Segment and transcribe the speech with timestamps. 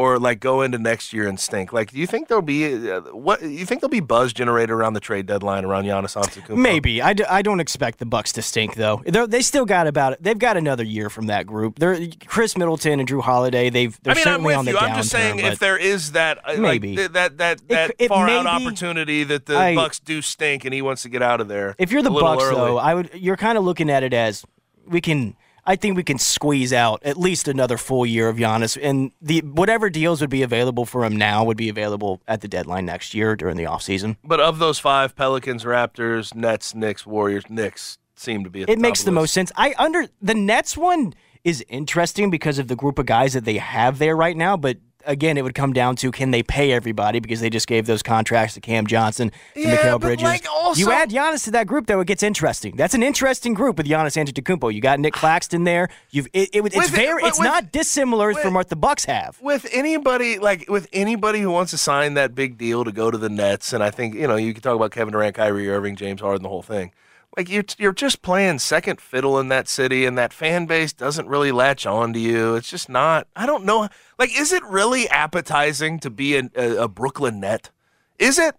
[0.00, 1.72] or like go into next year and stink?
[1.72, 3.42] Like, do you think there'll be uh, what?
[3.42, 6.56] You think there'll be buzz generated around the trade deadline around Giannis Antetokounmpo?
[6.56, 9.02] Maybe I, d- I don't expect the Bucks to stink though.
[9.04, 11.78] They're, they still got about they've got another year from that group.
[11.78, 13.68] They're Khris Middleton and Jrue Holiday.
[13.68, 14.78] They've they're I mean, I'm certainly with on the you.
[14.78, 16.88] I'm just downturn, saying if there is that uh, Maybe.
[16.90, 20.22] like, th- that that that it far out maybe- opportunity that the I- Bucks do
[20.22, 21.74] stink and he wants to get out of there.
[21.78, 22.54] if you're the a Bucks early.
[22.56, 24.44] though, I would you're kind of looking at it as
[24.86, 25.36] we can.
[25.66, 29.40] I think we can squeeze out at least another full year of Giannis, and the
[29.40, 33.14] whatever deals would be available for him now would be available at the deadline next
[33.14, 34.16] year during the offseason.
[34.24, 38.62] But of those five, Pelicans, Raptors, Nets, Knicks, Warriors, Knicks seem to be.
[38.62, 39.52] It the makes the of most sense.
[39.56, 43.56] I under the Nets one is interesting because of the group of guys that they
[43.56, 47.20] have there right now, but again, it would come down to can they pay everybody
[47.20, 50.22] because they just gave those contracts to Cam Johnson, to Yeah, Mikal Bridges.
[50.24, 52.76] like, also- you add Giannis to that group, though, it gets interesting.
[52.76, 54.72] That's an interesting group with Giannis Antetokounmpo.
[54.72, 55.88] You got Nic Claxton there.
[56.10, 59.04] You've it, it, it's With- very it's with- not dissimilar with- from what the Bucks
[59.06, 59.38] have.
[59.40, 63.18] with anybody like with anybody who wants to sign that big deal to go to
[63.18, 65.96] the Nets, and I think you know you can talk about Kevin Durant, Kyrie Irving,
[65.96, 66.92] James Harden, the whole thing.
[67.36, 71.28] Like you're you're just playing second fiddle in that city, and that fan base doesn't
[71.28, 72.56] really latch on to you.
[72.56, 73.28] It's just not.
[73.36, 73.88] I don't know.
[74.18, 77.70] Like, is it really appetizing to be a, a, a Brooklyn Net?
[78.18, 78.56] Is it?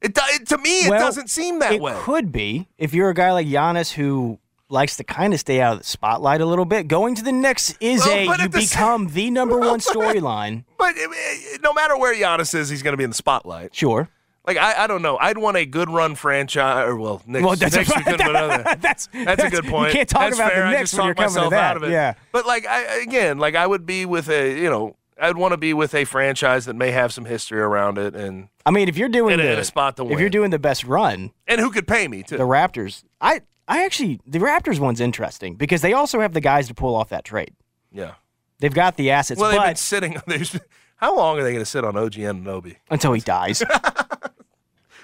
[0.00, 1.92] It, it to me, it Well, doesn't seem that it way.
[1.92, 4.38] It could be if you're a guy like Giannis who
[4.68, 6.88] likes to kind of stay out of the spotlight a little bit.
[6.88, 10.64] Going to the Knicks is Well, a you the become the number one storyline.
[10.78, 13.74] But eh, eh, no matter where Giannis is, he's going to be in the spotlight.
[13.74, 14.08] Sure.
[14.46, 15.16] Like I, I don't know.
[15.18, 17.44] I'd want a good run franchise, or well, Knicks.
[17.44, 18.62] Well, that's Knicks a- put other.
[18.80, 19.88] that's That's a good point.
[19.92, 20.64] You can't talk That's about fair.
[20.70, 21.70] the Knicks when you're coming to that.
[21.72, 21.90] out of it.
[21.90, 22.14] Yeah.
[22.32, 25.56] But like I again, like I would be with a you know I'd want to
[25.56, 28.96] be with a franchise that may have some history around it and I mean, if
[28.96, 31.70] you're doing In the a spot to if you're doing the best run, and who
[31.70, 32.36] could pay me too.
[32.36, 33.02] the Raptors.
[33.20, 36.94] I I actually the Raptors one's interesting because they also have the guys to pull
[36.94, 37.52] off that trade.
[37.90, 38.12] yeah.
[38.58, 40.16] They've got the assets, Well, they've been sitting.
[40.96, 42.76] How long are they going to sit on OG Anunoby?
[42.90, 43.62] until he dies.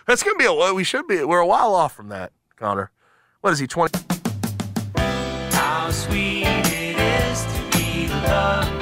[0.07, 0.75] That's going to be a.
[0.75, 1.23] We should be.
[1.25, 2.91] We're a while off from that, Connor.
[3.41, 3.67] What is he?
[3.67, 3.99] Twenty.
[4.97, 8.82] How sweet it is to be loved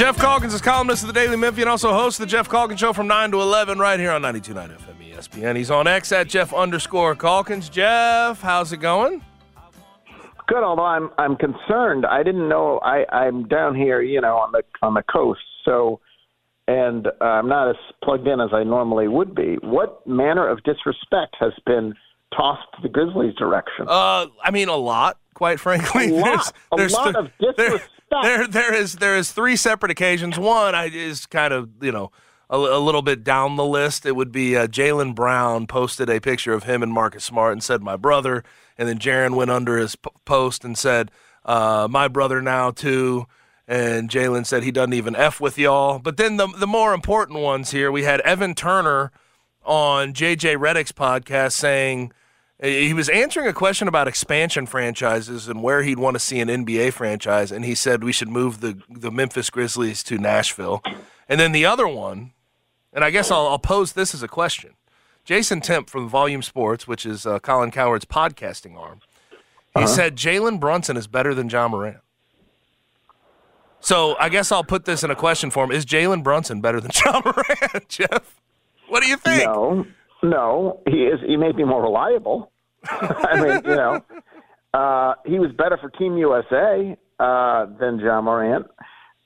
[0.00, 2.94] Geoff Calkins is columnist of the Daily Memphian, and also hosts the Geoff Calkins Show
[2.94, 5.56] from 9 to 11 right here on 92.9 FM ESPN.
[5.56, 7.68] He's on X at Geoff underscore Calkins.
[7.68, 9.22] Geoff, how's it going?
[10.46, 12.06] Good, although I'm I'm concerned.
[12.06, 16.00] I didn't know I I'm down here, you know, on the on the coast, so
[16.66, 19.58] and uh, I'm not as plugged in as I normally would be.
[19.60, 21.92] What manner of disrespect has been
[22.34, 23.84] tossed the Grizzlies' direction?
[23.86, 26.10] Uh, I mean, a lot, quite frankly.
[26.10, 26.52] A lot.
[26.70, 27.80] A lot of there,
[28.10, 30.38] there, there is there is three separate occasions.
[30.38, 32.12] One I is kind of you know
[32.50, 34.04] a, a little bit down the list.
[34.04, 37.62] It would be uh, Jaylen Brown posted a picture of him and Marcus Smart and
[37.62, 38.44] said my brother,
[38.76, 41.10] and then Jaron went under his p- post and said
[41.46, 43.26] uh, my brother now too.
[43.66, 46.00] And Jaylen said he doesn't even f with y'all.
[46.00, 49.10] But then the the more important ones here, we had Evan Turner
[49.64, 52.12] on JJ Redick's podcast saying
[52.62, 56.48] he was answering a question about expansion franchises and where he'd want to see an
[56.48, 60.82] NBA franchise, and he said we should move the the Memphis Grizzlies to Nashville.
[61.28, 62.32] And then the other one,
[62.92, 64.72] and I guess I'll, I'll pose this as a question.
[65.24, 69.00] Jason Timpf from Volume Sports, which is uh, Colin Cowherd's podcasting arm,
[69.78, 71.98] He said Jalen Brunson is better than Ja Morant.
[73.80, 76.90] So I guess I'll put this in a question form: Is Jalen Brunson better than
[77.06, 78.36] Ja Morant, Geoff?
[78.88, 79.44] What do you think?
[79.44, 79.86] No,
[80.22, 81.20] no, he is.
[81.26, 82.50] He may be more reliable.
[82.84, 84.00] I mean, you know,
[84.74, 88.66] uh, he was better for Team USA uh, than Ja Morant.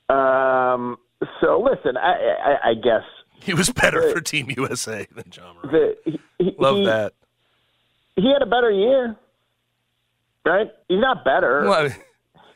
[0.08, 0.96] Um,
[1.40, 2.12] so listen, I,
[2.44, 3.02] I, I guess
[3.40, 5.72] He was better for Team USA than Ja Morant.
[5.72, 7.12] the, he, he- Love he, that.
[8.16, 9.16] He had a better year,
[10.44, 10.68] right?
[10.88, 11.64] He's not better.
[11.64, 11.90] Well,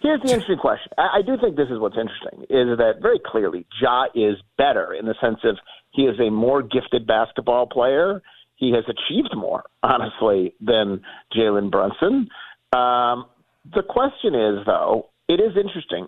[0.01, 0.93] Here's the interesting question.
[0.97, 4.93] I, I do think this is what's interesting is that very clearly Ja is better
[4.95, 5.57] in the sense of
[5.91, 8.23] he is a more gifted basketball player.
[8.57, 11.01] He has achieved more, honestly, than
[11.35, 12.29] Jalen Brunson.
[12.73, 13.27] Um,
[13.75, 16.07] the question is, though, it is interesting.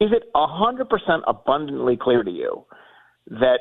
[0.00, 2.64] Is it 100% abundantly clear to you
[3.28, 3.60] that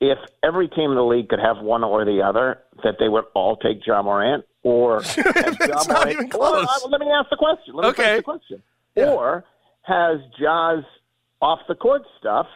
[0.00, 3.24] if every team in the league could have one or the other, that they would
[3.34, 4.44] all take Ja Morant?
[4.62, 6.66] Or has It's Ja not even close.
[6.84, 7.74] uh, let me ask the question.
[7.74, 8.10] Let me Okay.
[8.12, 8.62] ask the question.
[8.94, 9.10] Yeah.
[9.10, 9.44] Or
[9.82, 10.84] has Ja's
[11.40, 12.46] off the court stuff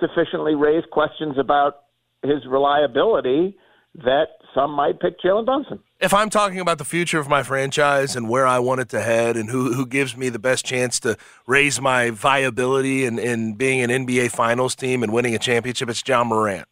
[0.00, 1.82] sufficiently raised questions about
[2.22, 3.56] his reliability
[4.04, 5.80] that some might pick Jalen Brunson?
[6.00, 9.00] if I'm talking about the future of my franchise and where I want it to
[9.00, 11.16] head and who who gives me the best chance to
[11.46, 16.02] raise my viability in, in being an NBA Finals team and winning a championship, it's
[16.06, 16.66] Ja Morant.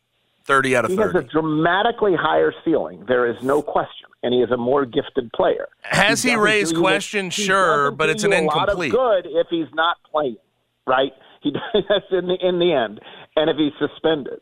[0.45, 3.05] Thirty out of He has a dramatically higher ceiling.
[3.07, 5.69] There is no question, and he is a more gifted player.
[5.83, 7.37] Has he doesn't raised questions?
[7.37, 8.93] he Sure, but it's an incomplete.
[8.93, 10.39] good if he's not playing,
[10.87, 11.13] right?
[11.43, 13.01] He does in the in the end,
[13.39, 14.41] and if he's suspended.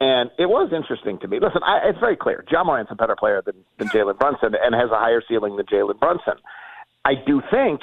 [0.00, 1.38] And it was interesting to me.
[1.40, 2.44] Listen, I, it's very clear.
[2.50, 5.66] Ja Morant's a better player than, than Jalen Brunson and has a higher ceiling than
[5.66, 6.34] Jalen Brunson.
[7.04, 7.80] I do think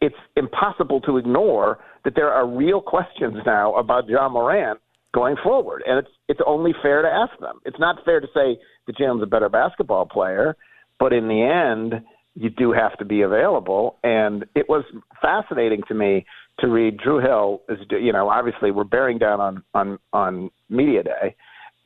[0.00, 4.78] it's impossible to ignore that there are real questions now about Ja Morant
[5.14, 7.60] going forward, and it's it's only fair to ask them.
[7.64, 10.56] It's not fair to say that Jalen's a better basketball player,
[10.98, 13.96] but in the end, you do have to be available.
[14.02, 14.84] And it was
[15.22, 16.26] fascinating to me
[16.60, 17.62] to read Drew Hill.
[17.68, 21.36] Is you know obviously we're bearing down on on on media day.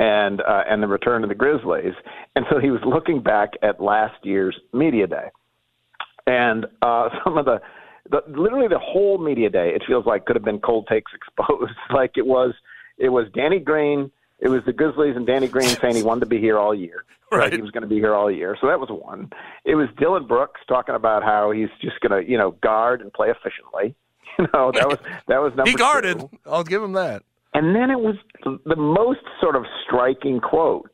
[0.00, 1.92] And uh, and the return of the Grizzlies,
[2.36, 5.28] and so he was looking back at last year's media day,
[6.24, 7.60] and uh, some of the,
[8.10, 11.72] the literally the whole media day it feels like could have been cold takes exposed
[11.92, 12.54] like it was
[12.98, 16.26] it was danny green it was the grizzlies and danny green saying he wanted to
[16.26, 17.52] be here all year Right.
[17.52, 19.30] he was going to be here all year so that was one
[19.64, 23.12] it was dillon brooks talking about how he's just going to you know guard and
[23.12, 23.94] play efficiently
[24.42, 26.22] you know that was that was number He guarded.
[26.46, 27.22] I'll give him that.
[27.54, 30.90] And then it was the most sort of striking quotes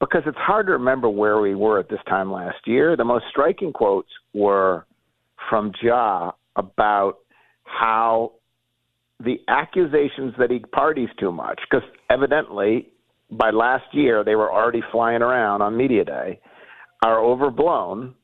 [0.00, 2.96] because it's hard to remember where we were at this time last year.
[2.96, 4.86] The most striking quotes were
[5.48, 7.18] from Ja about
[7.64, 8.32] how
[9.22, 12.88] the accusations that he parties too much, because evidently
[13.30, 16.40] by last year they were already flying around on media day,
[17.04, 18.14] are overblown.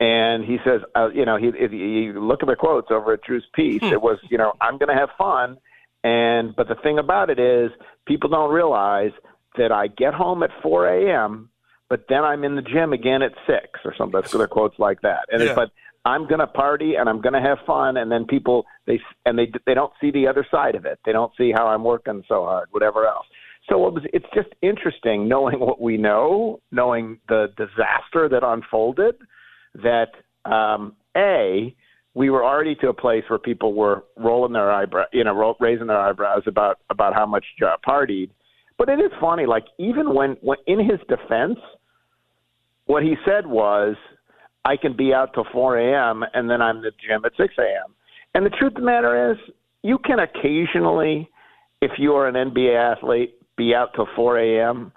[0.00, 3.22] And he says, uh, you know, he, if you look at the quotes over at
[3.22, 5.58] Drew's piece, it was, you know, I'm going to have fun.
[6.02, 7.70] And but the thing about it is,
[8.06, 9.10] people don't realize
[9.58, 11.50] that I get home at 4 a.m.,
[11.90, 14.18] but then I'm in the gym again at six or something.
[14.20, 15.26] That's their quotes like that.
[15.30, 15.50] And Yeah.
[15.50, 15.70] it, but
[16.06, 19.38] I'm going to party and I'm going to have fun, and then people they and
[19.38, 20.98] they they don't see the other side of it.
[21.04, 23.26] They don't see how I'm working so hard, whatever else.
[23.68, 29.16] So it was, it's just interesting knowing what we know, knowing the disaster that unfolded.
[29.74, 30.08] That
[30.44, 31.74] um, a
[32.14, 35.56] we were already to a place where people were rolling their eyebrow, you know, ro-
[35.60, 38.30] raising their eyebrows about about how much Ja partied.
[38.78, 41.58] But it is funny, like even when, when in his defense,
[42.86, 43.94] what he said was,
[44.64, 46.24] "I can be out till 4 a.m.
[46.34, 47.94] and then I'm in the gym at 6 a.m."
[48.34, 49.38] And the truth of the matter is,
[49.82, 51.28] you can occasionally,
[51.80, 54.92] if you are an NBA athlete, be out till 4 a.m.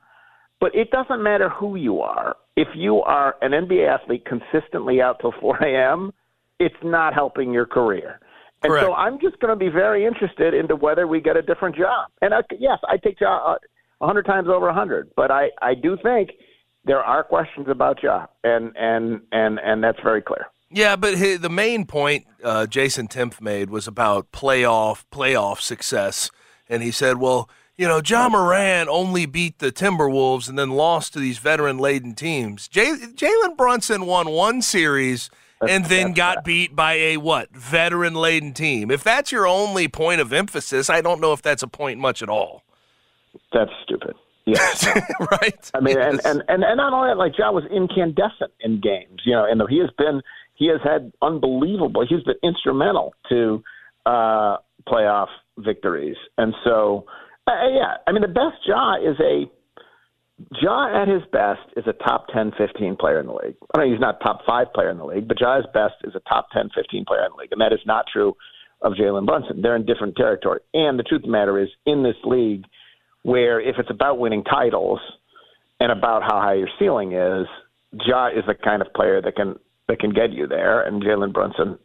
[0.60, 2.38] But it doesn't matter who you are.
[2.55, 6.12] If you are an NBA athlete consistently out till 4 a.m.,
[6.60, 8.19] it's not helping your career.
[8.63, 11.75] And so I'm just going to be very interested into whether we get a different
[11.75, 12.10] job.
[12.22, 13.55] And I, yes, I take Ja
[14.00, 16.29] a hundred times over a hundred, but I, I do think
[16.86, 20.48] there are questions about Ja, and and and and that's very clear.
[20.69, 26.31] Yeah, but hi the main point uh, Jason Timpf made was about playoff playoff success,
[26.67, 31.13] and he said, "Well, you know, Ja Morant only beat the Timberwolves and then lost
[31.13, 32.68] to these veteran laden teams.
[32.68, 35.30] Jalen Brunson won one series."
[35.65, 38.92] And then got beat by a what veteran laden team.
[38.92, 42.22] If that's your only point of emphasis, I don't know if that's a point much
[42.22, 42.63] at all.
[43.53, 44.13] That's stupid.
[44.46, 44.86] Yes.
[45.32, 45.72] right?
[45.74, 46.25] I mean, and, Yes.
[46.25, 49.62] and, and, and not only that, like John was incandescent in games, you know, and
[49.70, 50.22] he has been,
[50.56, 53.63] he has had unbelievable, he's been instrumental to
[54.06, 56.18] uh, playoff victories.
[56.38, 57.06] And so,
[57.48, 59.46] uh, yeah, I mean, the best Ja is a
[60.62, 63.56] Ja at his best is a top 10, 15 player in the league.
[63.76, 65.96] I mean, he's not top five player in the league, but Ja at his best
[66.04, 67.52] is a top 10, 15 player in the league.
[67.52, 68.36] And that is not true
[68.82, 69.62] of Jalen Brunson.
[69.62, 70.60] They're in different territory.
[70.74, 72.66] And the truth of the matter is, in this league,
[73.24, 75.00] where if it's about winning titles
[75.80, 77.48] and about how high your ceiling is,
[78.06, 79.58] Ja is the kind of player that can
[79.88, 81.78] that can get you there, and Jalen Brunson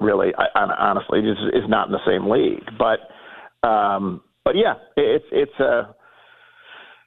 [0.00, 2.64] really, I, honestly, is is not in the same league.
[2.78, 5.94] But um, but yeah, it's it's a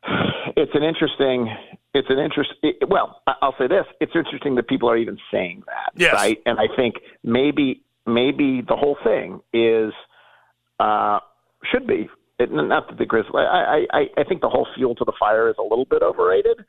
[0.56, 1.50] it's an interesting
[1.94, 5.64] it's an interest it, well i'll say this it's interesting that people are even saying
[5.66, 6.14] that yes.
[6.14, 9.94] right and i think maybe maybe the whole thing is
[10.80, 11.20] uh
[11.72, 15.06] should be it, not that the grizzlies I, I i think the whole fuel to
[15.06, 16.60] the fire is a little bit overrated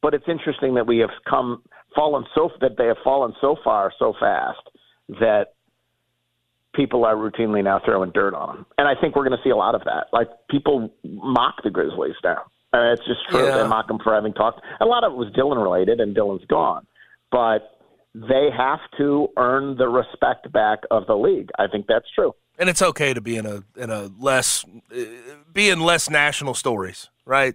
[0.00, 1.62] but it's interesting that we have come
[1.94, 4.60] fallen so that they have fallen so far so fast
[5.20, 5.54] that
[6.78, 9.50] people are routinely now throwing dirt on them and i think we're going to see
[9.50, 12.44] a lot of that like people mock the grizzlies now
[12.74, 13.46] it's just true.
[13.46, 13.62] Yeah.
[13.62, 14.60] They mock them for having talked.
[14.80, 16.86] A lot of it was Dillon related, and Dillon's gone.
[17.30, 17.78] But
[18.14, 21.50] they have to earn the respect back of the league.
[21.58, 22.34] I think that's true.
[22.58, 25.04] And it's okay to be in a in a less uh,
[25.52, 27.54] be in less national stories, right?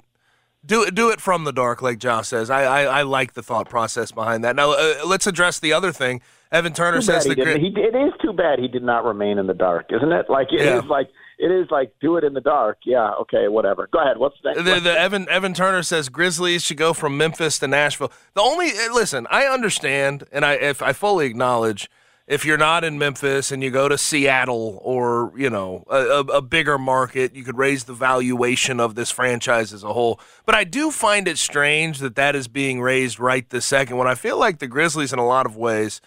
[0.66, 2.50] Do it do it from the dark, like Josh says.
[2.50, 4.56] I I, I like the thought process behind that.
[4.56, 6.22] Now uh, let's address the other thing.
[6.52, 9.40] Evan Turner too says the he, he It is too bad he did not remain
[9.40, 10.30] in the dark, isn't it?
[10.30, 10.80] Like it yeah.
[10.80, 12.78] is like it is like do it in the dark.
[12.86, 13.90] Yeah, okay, whatever.
[13.92, 14.18] Go ahead.
[14.18, 18.12] What's the, the, the Evan Evan Turner says Grizzlies should go from Memphis to Nashville.
[18.36, 21.90] The only eh, listen, I understand, and I if I fully acknowledge
[22.26, 26.42] if you're not in Memphis and you go to Seattle or you know a, a,
[26.42, 30.20] bigger market, you could raise the valuation of this franchise as a whole.
[30.46, 34.08] But I do find it strange that that is being raised right this second when
[34.08, 36.00] I feel like the Grizzlies, in a lot of ways,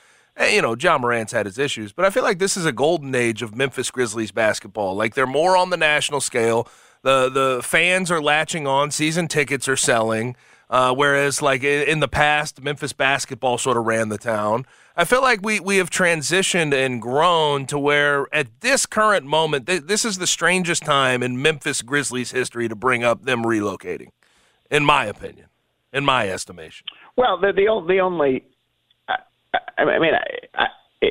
[0.51, 3.15] you know, Ja Morant's had his issues, but I feel like this is a golden
[3.15, 4.95] age of Memphis Grizzlies basketball.
[4.95, 6.69] Like they're more on the national scale.
[7.03, 8.91] The the fans are latching on.
[8.91, 10.35] Season tickets are selling.
[10.69, 14.67] Uh, whereas, like in the past, Memphis basketball sort of ran the town.
[14.97, 19.67] I feel like we, we have transitioned and grown to where, at this current moment,
[19.67, 24.09] th- this is the strangest time in Memphis Grizzlies history to bring up them relocating,
[24.71, 25.49] in my opinion,
[25.93, 26.87] in my estimation.
[27.17, 28.45] Well, the the, the only
[29.79, 30.13] I mean,
[30.55, 30.67] I, I,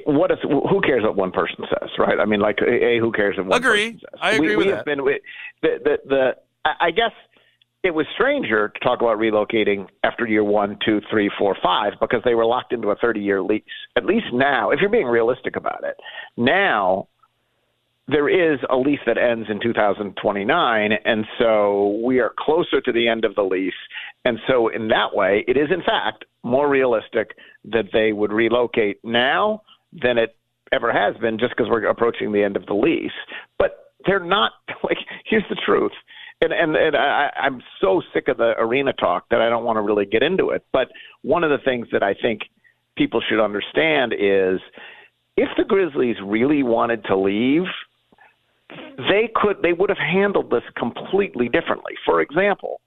[0.05, 0.39] what if?
[0.41, 2.19] Who cares what one person says, right?
[2.19, 3.93] I mean, like, a who cares what one agree.
[3.93, 4.19] person says?
[4.21, 4.77] I agree we, with we that.
[4.77, 5.19] Have been, we,
[5.61, 7.11] the, the, the, I guess
[7.85, 12.21] it was stranger to talk about relocating after year one, two, three, four, five, because
[12.25, 13.63] they were locked into a 30-year lease.
[13.95, 15.95] At least now, if you're being realistic about it,
[16.35, 17.07] now
[18.07, 23.07] there is a lease that ends in 2029, and so we are closer to the
[23.07, 23.73] end of the lease.
[24.25, 28.99] And so, in that way, it is in fact more realistic that they would relocate
[29.03, 29.61] now
[29.93, 30.35] than it
[30.71, 33.11] ever has been just because we're approaching the end of the lease.
[33.59, 35.93] But they're not like here's the truth.
[36.41, 39.77] And and, and I, I'm so sick of the arena talk that I don't want
[39.77, 40.65] to really get into it.
[40.71, 40.89] But
[41.21, 42.41] one of the things that I think
[42.97, 44.59] people should understand is
[45.37, 47.63] if the Grizzlies really wanted to leave,
[48.97, 51.93] they could they would have handled this completely differently.
[52.05, 52.81] For example,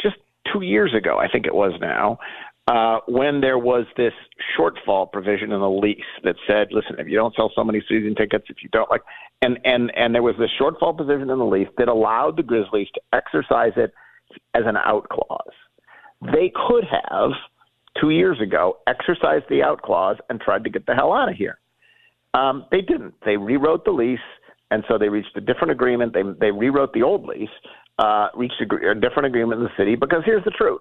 [0.00, 0.16] just
[0.52, 2.18] two years ago, I think it was now,
[2.72, 4.14] uh, when there was this
[4.58, 8.14] shortfall provision in the lease that said, listen, if you don't sell so many season
[8.14, 9.02] tickets, if you don't like,
[9.42, 12.88] and and and there was this shortfall provision in the lease that allowed the Grizzlies
[12.94, 13.92] to exercise it
[14.54, 15.52] as an out clause.
[16.22, 17.32] They could have
[18.00, 21.36] two years ago exercised the out clause and tried to get the hell out of
[21.36, 21.58] here.
[22.32, 23.12] Um, they didn't.
[23.26, 24.18] They rewrote the lease,
[24.70, 26.14] and so they reached a different agreement.
[26.14, 27.50] They they rewrote the old lease,
[27.98, 30.80] uh, reached a, a different agreement in the city because here's the truth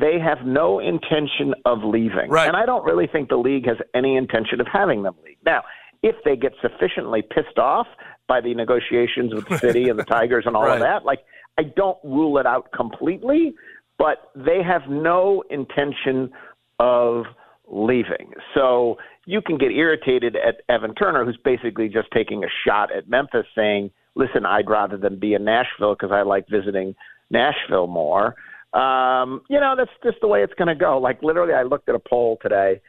[0.00, 2.28] they have no intention of leaving.
[2.30, 2.48] Right.
[2.48, 5.36] And I don't really think the league has any intention of having them leave.
[5.44, 5.62] Now,
[6.02, 7.86] if they get sufficiently pissed off
[8.26, 10.74] by the negotiations with the city and the Tigers and all right.
[10.74, 11.20] of that, like
[11.58, 13.54] I don't rule it out completely,
[13.98, 16.30] but they have no intention
[16.78, 17.24] of
[17.68, 18.32] leaving.
[18.54, 18.96] So
[19.26, 23.46] you can get irritated at Evan Turner, who's basically just taking a shot at Memphis,
[23.54, 26.94] saying, "Listen, I'd rather than be in Nashville because I like visiting
[27.30, 28.34] Nashville more."
[28.74, 30.98] Um, you know, that's just the way it's going to go.
[30.98, 32.80] Like literally, I looked at a poll today.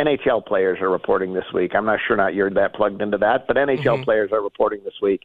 [0.00, 1.72] NHL players are reporting this week.
[1.74, 4.02] I'm not sure not you're that plugged into that, but NHL mm-hmm.
[4.02, 5.22] players are reporting this week.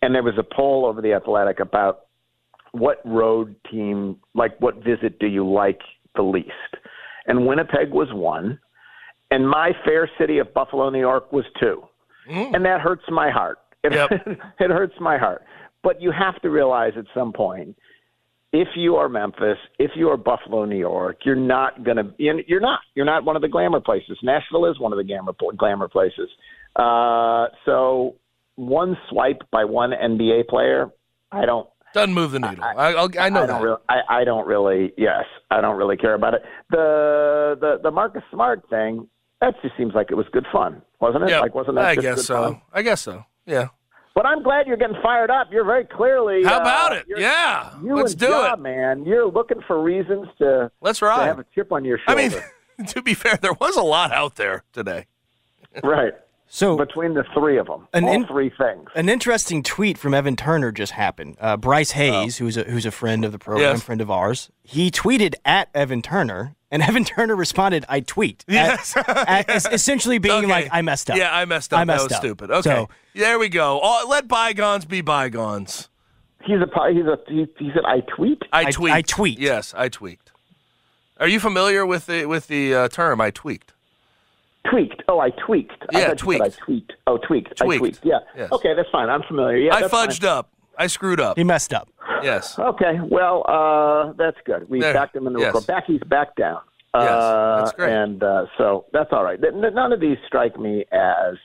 [0.00, 2.06] And there was a poll over the Athletic about
[2.72, 5.80] what road team, like what visit do you like
[6.16, 6.48] the least?
[7.26, 8.58] And Winnipeg was one,
[9.30, 11.82] and my fair city of Buffalo, New York was two.
[12.28, 12.54] Mm.
[12.54, 13.58] And that hurts my heart.
[13.84, 14.10] It, yep.
[14.60, 15.42] it hurts my heart.
[15.82, 17.76] But you have to realize at some point
[18.52, 22.12] if you are Memphis, if you are Buffalo, New York, you're not going to.
[22.18, 22.80] You're not.
[22.94, 24.18] You're not one of the glamour places.
[24.22, 26.28] Nashville is one of the glamour glamour places.
[26.76, 28.16] Uh, so
[28.56, 30.90] one swipe by one NBA player,
[31.30, 31.68] I don't.
[31.94, 32.64] Doesn't move the needle.
[32.64, 33.52] I, I'll, I know I that.
[33.52, 33.76] don't really.
[33.88, 34.92] I, I don't really.
[34.96, 36.42] Yes, I don't really care about it.
[36.70, 39.08] The the the Marcus Smart thing.
[39.40, 41.30] That just seems like it was good fun, wasn't it?
[41.30, 42.42] Yeah, Like, wasn't that I just guess so.
[42.44, 42.60] fun?
[42.72, 43.24] I guess so.
[43.44, 43.68] Yeah.
[44.14, 45.48] But I'm glad you're getting fired up.
[45.50, 46.44] You're very clearly.
[46.44, 47.06] How uh, about it?
[47.08, 47.70] Yeah.
[47.82, 49.04] let's do it, man.
[49.06, 51.26] You're looking for reasons to, Let's to ride.
[51.26, 52.20] have a chip on your shoulder.
[52.20, 55.06] I mean, to be fair, there was a lot out there today.
[55.82, 56.12] right.
[56.54, 58.86] So Between the three of them, An all in- three things.
[58.94, 61.38] An interesting tweet from Evan Turner just happened.
[61.40, 63.70] Uh, Bryce Hayes, who's a who's a friend of the program, Oh.
[63.72, 63.82] Yes.
[63.82, 68.52] friend of ours, he tweeted at Evan Turner, and Evan Turner responded, "I tweet." At-
[68.52, 68.94] Yes.
[69.08, 70.46] at- es- essentially being Okay.
[70.46, 71.80] like, "I messed up." Yeah, I messed up.
[71.80, 72.22] I messed that was up.
[72.22, 72.50] stupid.
[72.50, 72.60] Okay.
[72.70, 73.78] So- there we go.
[73.78, 75.88] All, let bygones be bygones.
[76.44, 78.42] He's a he's a he, he said I tweet.
[78.52, 79.38] I, I- I tweet.
[79.38, 80.32] Yes, I tweaked.
[81.18, 83.72] Are you familiar with the with the uh, term I tweaked?
[84.70, 85.02] Tweaked.
[85.08, 85.72] Oh, I tweaked.
[85.94, 86.42] I Yeah, thought you said tweaked.
[86.44, 86.92] I tweaked.
[87.06, 87.52] Oh, tweaked.
[87.60, 87.80] I Tweaked.
[87.80, 88.00] tweaked.
[88.04, 88.18] Yeah.
[88.36, 88.52] Yes.
[88.52, 89.08] Okay, that's fine.
[89.10, 89.56] I'm familiar.
[89.56, 90.30] Yeah, I fudged fine.
[90.30, 90.50] up.
[90.78, 91.36] I screwed up.
[91.36, 91.88] He messed up.
[92.22, 92.58] Yes.
[92.58, 92.98] Okay.
[93.02, 94.68] Well, uh, that's good.
[94.70, 94.94] We There.
[94.94, 95.54] backed him in the Yes.
[95.54, 95.66] record.
[95.66, 96.60] Back, he's back down.
[96.94, 97.92] Yes, Uh, that's great.
[97.92, 99.38] And uh, so that's all right.
[99.42, 101.36] N- n- None of these strike me as.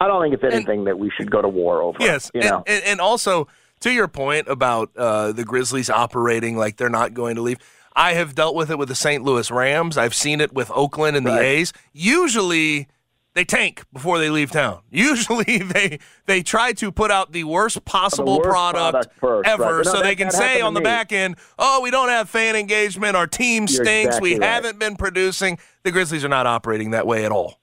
[0.00, 1.98] I don't think it's anything that we should go to war over.
[2.00, 2.64] Yes, You and, know.
[2.66, 3.46] and, and also
[3.80, 7.58] to your point about uh, the Grizzlies operating like they're not going to leave.
[7.96, 9.22] I have dealt with it with the St.
[9.24, 9.98] Louis Rams.
[9.98, 11.42] I've seen it with Oakland and the Right.
[11.42, 11.72] A's.
[11.92, 12.86] Usually,
[13.34, 14.80] they tank before they leave town.
[14.90, 19.62] Usually, they they try to put out the worst possible worst product, product first, ever,
[19.64, 19.76] right.
[19.76, 22.56] No, so that- they can say on the back end, "Oh, we don't have fan
[22.56, 23.16] engagement.
[23.16, 24.20] Our team stinks.
[24.20, 24.42] we right.
[24.48, 27.58] haven't been producing." The Grizzlies are not operating that way at all.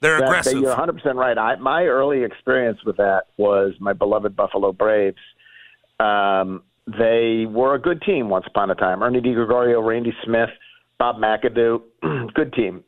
[0.00, 0.54] They're That- aggressive.
[0.54, 1.38] that- you're 100% right.
[1.38, 5.16] I, my early experience with that was my beloved Buffalo Braves.
[5.98, 9.02] Um, they were a good team once upon a time.
[9.02, 10.50] Ernie DiGregorio, Randy Smith,
[10.98, 11.80] Bob McAdoo,
[12.34, 12.84] good team.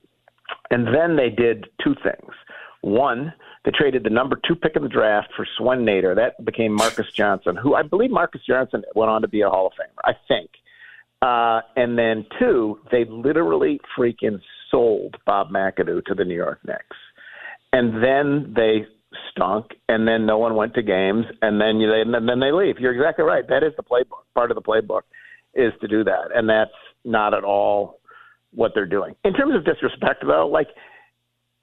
[0.70, 2.32] And then they did two things.
[2.80, 3.32] One,
[3.64, 6.14] they traded the number two pick in the draft for Swen Nater.
[6.14, 9.66] That became Marques Johnson, who I believe Marques Johnson went on to be a Hall
[9.66, 10.50] of Famer, I think.
[11.20, 14.40] Uh, and then two, they literally freaking
[14.70, 16.96] sold Bob McAdoo to the New York Knicks.
[17.72, 18.86] And then they
[19.30, 22.78] stunk, and then no one went to games, and then you, and then they leave.
[22.78, 23.46] You're exactly right.
[23.48, 24.24] That is the playbook.
[24.35, 25.02] Part of the playbook
[25.54, 26.70] is to do that, and that's
[27.04, 28.00] not at all
[28.54, 29.14] what they're doing.
[29.24, 30.68] In terms of disrespect, though, like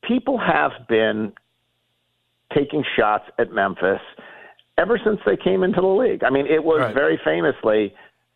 [0.03, 1.33] people have been
[2.55, 3.99] taking shots at Memphis
[4.77, 6.23] ever since they came into the league.
[6.23, 6.93] I mean, it was Right.
[6.93, 7.93] very famously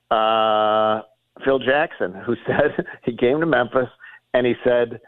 [0.10, 1.01] uh,
[1.45, 3.88] Phil Jackson who said he came to Memphis
[4.34, 4.99] and he said,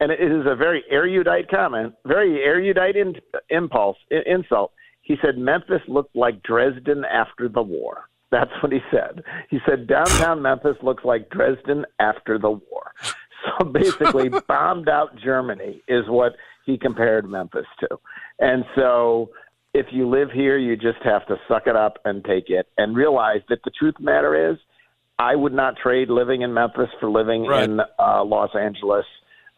[0.00, 3.14] and it is a very erudite comment, very erudite in,
[3.50, 4.72] impulse, i- insult.
[5.02, 8.08] He said Memphis looked like Dresden after the war.
[8.30, 9.22] That's what he said.
[9.50, 12.92] He said downtown Memphis looks like Dresden after the war.
[13.58, 16.34] So basically, bombed out Germany is what
[16.66, 17.88] he compared Memphis to.
[18.38, 19.30] And so,
[19.74, 22.94] if you live here, you just have to suck it up and take it and
[22.96, 24.58] realize that the truth of the matter is,
[25.18, 27.64] I would not trade living in Memphis for living Right.
[27.68, 29.04] in uh, Los Angeles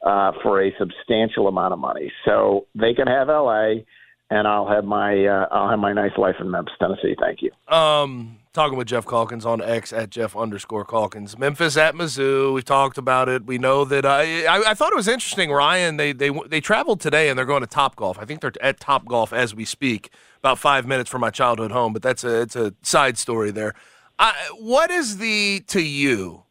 [0.02, 2.12] uh, for a substantial amount of money.
[2.24, 3.84] So they can have L.A.
[4.30, 7.14] and I'll have my uh, I'll have my nice life in Memphis, Tennessee.
[7.20, 7.50] Thank you.
[7.74, 11.38] Um, talking with Geoff Calkins on X at Geoff underscore Calkins.
[11.38, 12.54] Memphis at Mizzou.
[12.54, 13.46] We've talked about it.
[13.46, 14.04] We know that.
[14.04, 15.96] I, I I thought it was interesting, Ryan.
[15.96, 18.18] They they they traveled today and they're going to Top Golf.
[18.18, 20.10] I think they're at Top Golf as we speak.
[20.38, 23.74] About five minutes from my childhood home, but that's a it's a side story there.
[24.18, 26.41] I, what is the to you?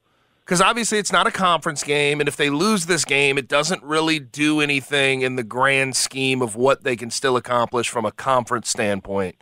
[0.52, 3.82] Because obviously it's not a conference game, and if they lose this game, it doesn't
[3.84, 8.12] really do anything in the grand scheme of what they can still accomplish from a
[8.12, 9.42] conference standpoint.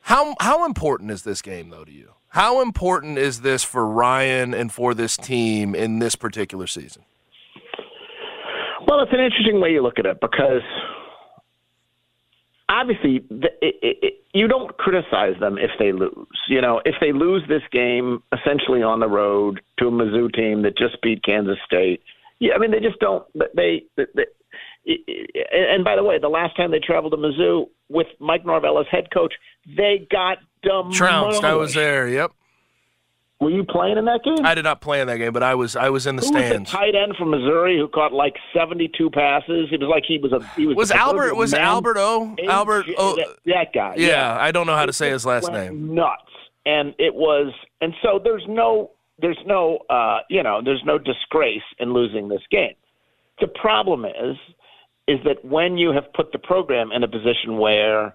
[0.00, 2.14] How how important is this game though to you?
[2.30, 7.04] How important is this for Ryan and for this team in this particular season?
[8.88, 10.62] Well, it's an interesting way you look at it because
[12.72, 16.26] obviously it, it, it, you don't criticize them if they lose.
[16.48, 20.62] You know, if they lose this game essentially on the road to a Mizzou team
[20.62, 22.02] that just beat Kansas State,
[22.40, 23.24] yeah, I mean they just don't.
[23.34, 24.24] They, they, they
[24.84, 28.86] and by the way, the last time they traveled to Mizzou with Mike Norvell as
[28.90, 29.34] head coach,
[29.66, 30.98] they got demolished.
[30.98, 31.44] Trounced.
[31.44, 32.08] I was there.
[32.08, 32.32] Yep.
[33.42, 34.46] Were you playing in that game?
[34.46, 36.32] I did not play in that game, but I was I was in the Who
[36.32, 36.70] was the stands.
[36.70, 39.68] tight end from Missouri who caught like seventy-two passes?
[39.72, 40.76] It was like he was a he was.
[40.76, 41.62] Was Albert was man.
[41.62, 43.16] Albert O Albert O?
[43.16, 43.94] that, that guy.
[43.96, 45.92] Yeah, I don't know how to say his last name.
[45.92, 46.22] Nuts,
[46.64, 51.62] and it was, and so there's no, there's no, uh, you know, there's no disgrace
[51.80, 52.74] in losing this game.
[53.40, 54.36] The problem is,
[55.08, 58.14] is that when you have put the program in a position where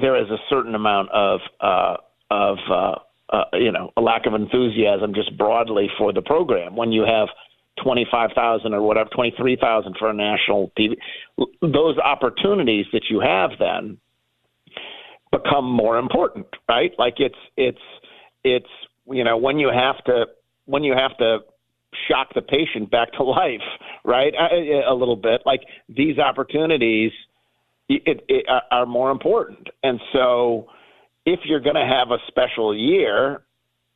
[0.00, 1.96] there is a certain amount of, uh,
[2.30, 2.94] of, uh,
[3.30, 7.28] uh, you know, a lack of enthusiasm just broadly for the program, when you have
[7.82, 10.96] 25,000 or whatever, 23,000 for a national TV,
[11.62, 13.98] those opportunities that you have then
[15.30, 16.92] become more important, right?
[16.98, 17.78] Like it's it's
[18.44, 18.68] it's
[19.06, 20.26] you know when you have to
[20.66, 21.38] when you have to
[22.08, 23.62] shock the patient back to life,
[24.04, 24.34] right?
[24.34, 27.12] A, a little bit like these opportunities
[27.88, 30.66] it, it, uh, are more important, and so
[31.24, 33.42] if you're going to have a special year,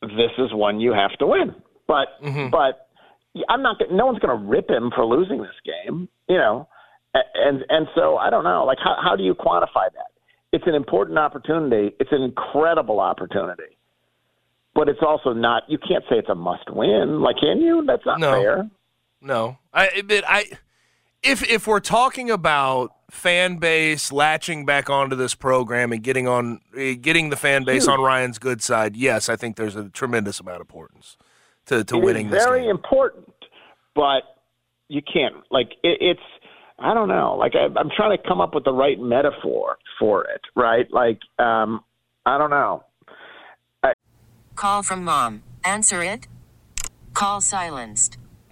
[0.03, 1.55] this is one you have to win.
[1.87, 2.51] But mm-hmm.
[2.51, 2.89] but
[3.49, 3.77] I'm not.
[3.91, 6.69] No one's going to rip him for losing this game, you know.
[7.15, 8.65] And and so I don't know.
[8.65, 10.12] Like how how do you quantify that?
[10.53, 11.95] It's an important opportunity.
[11.99, 13.77] It's an incredible opportunity,
[14.75, 15.62] but it's also not.
[15.69, 17.21] You can't say it's a must win.
[17.21, 17.85] Like can you?
[17.87, 18.33] That's not no.
[18.33, 18.71] fair.
[19.23, 20.45] No, I but I
[21.27, 26.61] if if we're talking about fan base latching back onto this program and getting on
[26.77, 30.41] eh, getting the fan base on Ryan's good side, yes, I think there's a tremendous
[30.41, 31.17] amount of importance
[31.67, 32.71] to, to it winning this very game.
[32.71, 33.29] important,
[33.95, 34.23] but
[34.89, 36.21] you can't like it, it's
[36.79, 37.37] I don't know.
[37.37, 40.87] Like I, I'm trying to come up with the right metaphor for it, right?
[40.93, 41.85] Like um,
[42.25, 42.85] I don't know.
[43.83, 43.93] I,
[44.55, 45.43] Call from mom.
[45.65, 46.29] Answer it.
[47.15, 48.19] Call silenced.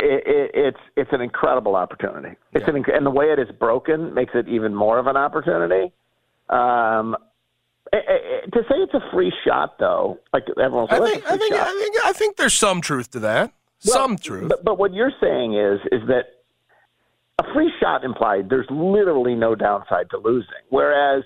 [0.00, 2.36] It, it, it's it's an incredible opportunity.
[2.52, 2.74] It's yeah.
[2.74, 5.92] an and the way it is broken makes it even more of an opportunity.
[6.48, 7.16] Um,
[7.92, 11.36] eh, eh, eh, to say it's a free shot, though, like everyone's I think, I
[11.36, 13.52] think, I think, I think there's some truth to that.
[13.84, 14.48] Well, some truth.
[14.48, 16.24] But, but what you're saying is, is that
[17.38, 21.24] a free shot implied there's literally no downside to losing, whereas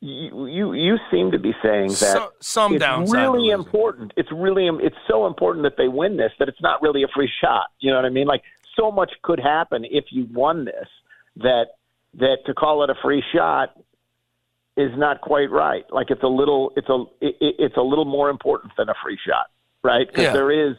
[0.00, 4.12] you you, you seem to be saying that so, some it's really important.
[4.16, 7.08] It's really um, it's so important that they win this that it's not really a
[7.08, 7.68] free shot.
[7.80, 8.26] You know what I mean?
[8.26, 8.42] Like
[8.76, 10.88] so much could happen if you won this
[11.36, 11.66] that
[12.14, 13.74] that to call it a free shot
[14.76, 15.84] is not quite right.
[15.90, 19.18] Like it's a little, it's a, it, it's a little more important than a free
[19.26, 19.46] shot,
[19.82, 20.06] right?
[20.06, 20.32] Because yeah.
[20.32, 20.76] there is,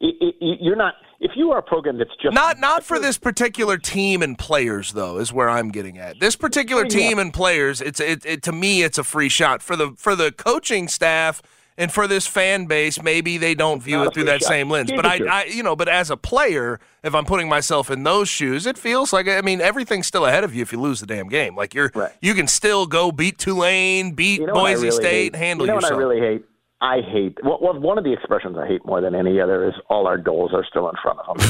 [0.00, 0.94] it, it, you're not.
[1.20, 4.92] If you are a program that's just not not for this particular team and players
[4.92, 6.18] though is where I'm getting at.
[6.18, 9.76] This particular team and players, it's it, it to me it's a free shot for
[9.76, 11.42] the for the coaching staff
[11.80, 14.48] and for this fan base, maybe they don't view it through that shot.
[14.48, 14.92] same lens.
[14.94, 18.28] But I, I, you know, but as a player, if I'm putting myself in those
[18.28, 21.06] shoes, it feels like I mean everything's still ahead of you if you lose the
[21.06, 21.56] damn game.
[21.56, 22.12] Like you're, right.
[22.20, 25.36] you can still go beat Tulane, beat you know Boise really State, hate?
[25.36, 25.92] handle you know yourself.
[25.92, 26.44] What I really hate.
[26.82, 30.06] I hate well, one of the expressions I hate more than any other is all
[30.06, 31.46] our goals are still in front of them.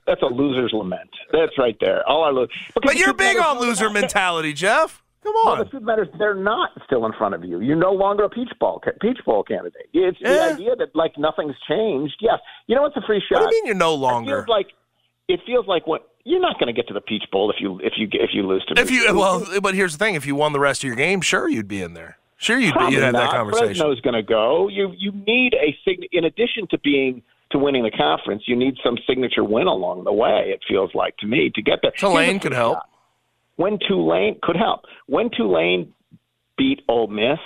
[0.06, 1.10] that's a loser's lament.
[1.30, 2.08] That's right there.
[2.08, 5.02] All our lo- but you're big on loser mentality, Geoff.
[5.22, 5.46] Come on.
[5.46, 7.60] Well, the truth matters, they're not still in front of you.
[7.60, 9.88] You're no longer a peach ball peach bowl candidate.
[9.92, 10.28] It's yeah.
[10.30, 12.16] the idea that like nothing's changed.
[12.20, 13.42] Yes, you know what's a free shot?
[13.42, 14.30] What do you mean you're no longer?
[14.30, 14.66] It feels like
[15.28, 17.78] it feels like what you're not going to get to the Peach Bowl if you
[17.82, 18.80] if you if you lose to.
[18.80, 21.20] If you well, but here's the thing: if you won the rest of your game,
[21.20, 22.18] sure you'd be in there.
[22.38, 23.30] Sure, you'd, Probably you'd have not.
[23.30, 23.66] that conversation.
[23.68, 24.68] Fresno's going to go.
[24.68, 28.74] You you need a sig- in addition to being to winning the conference, you need
[28.84, 30.50] some signature win along the way.
[30.52, 31.92] It feels like to me to get there.
[31.96, 32.78] Tulane could help.
[33.56, 34.80] When Tulane could help.
[35.06, 35.94] When Tulane
[36.58, 37.38] beat Ole Miss.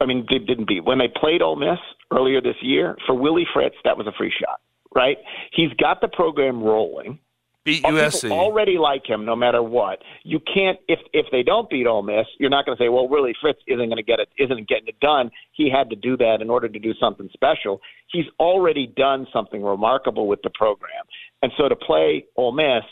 [0.00, 1.78] I mean, they didn't beat when they played Ole Miss
[2.12, 2.96] earlier this year.
[3.06, 4.60] For Willie Fritz, that was a free shot,
[4.94, 5.16] right?
[5.52, 7.18] He's got the program rolling.
[7.64, 8.30] Beat USC.
[8.30, 10.00] already like him, no matter what.
[10.22, 13.08] You can't if if they don't beat Ole Miss, you're not going to say, well,
[13.08, 15.30] really Fritz isn't going to get it, isn't getting it done.
[15.52, 17.80] He had to do that in order to do something special.
[18.12, 21.04] He's already done something remarkable with the program,
[21.42, 22.84] and so to play Ole Miss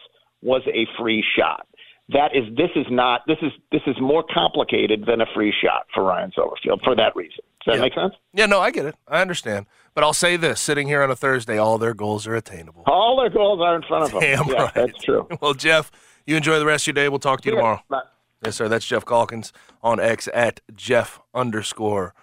[0.42, 1.66] was a free shot
[2.12, 5.86] that is this is not this is this is more complicated than a free shot
[5.94, 7.40] for Ryan Silverfield for that reason.
[7.64, 7.80] Does that yeah.
[7.82, 8.14] make sense?
[8.32, 8.96] Yeah, no, I get it.
[9.06, 9.66] I understand.
[9.94, 12.84] But I'll say this: sitting here on a Thursday, all their goals are attainable.
[12.86, 14.20] All their goals are in front of them.
[14.20, 14.74] Damn yeah, right.
[14.74, 15.28] That's true.
[15.40, 15.90] Well, Geoff,
[16.26, 17.08] you enjoy the rest of your day.
[17.08, 17.80] We'll talk to you yeah, tomorrow.
[17.88, 18.02] Bye.
[18.44, 18.68] Yes, sir.
[18.68, 22.14] That's Geoff Calkins on X at Geoff underscore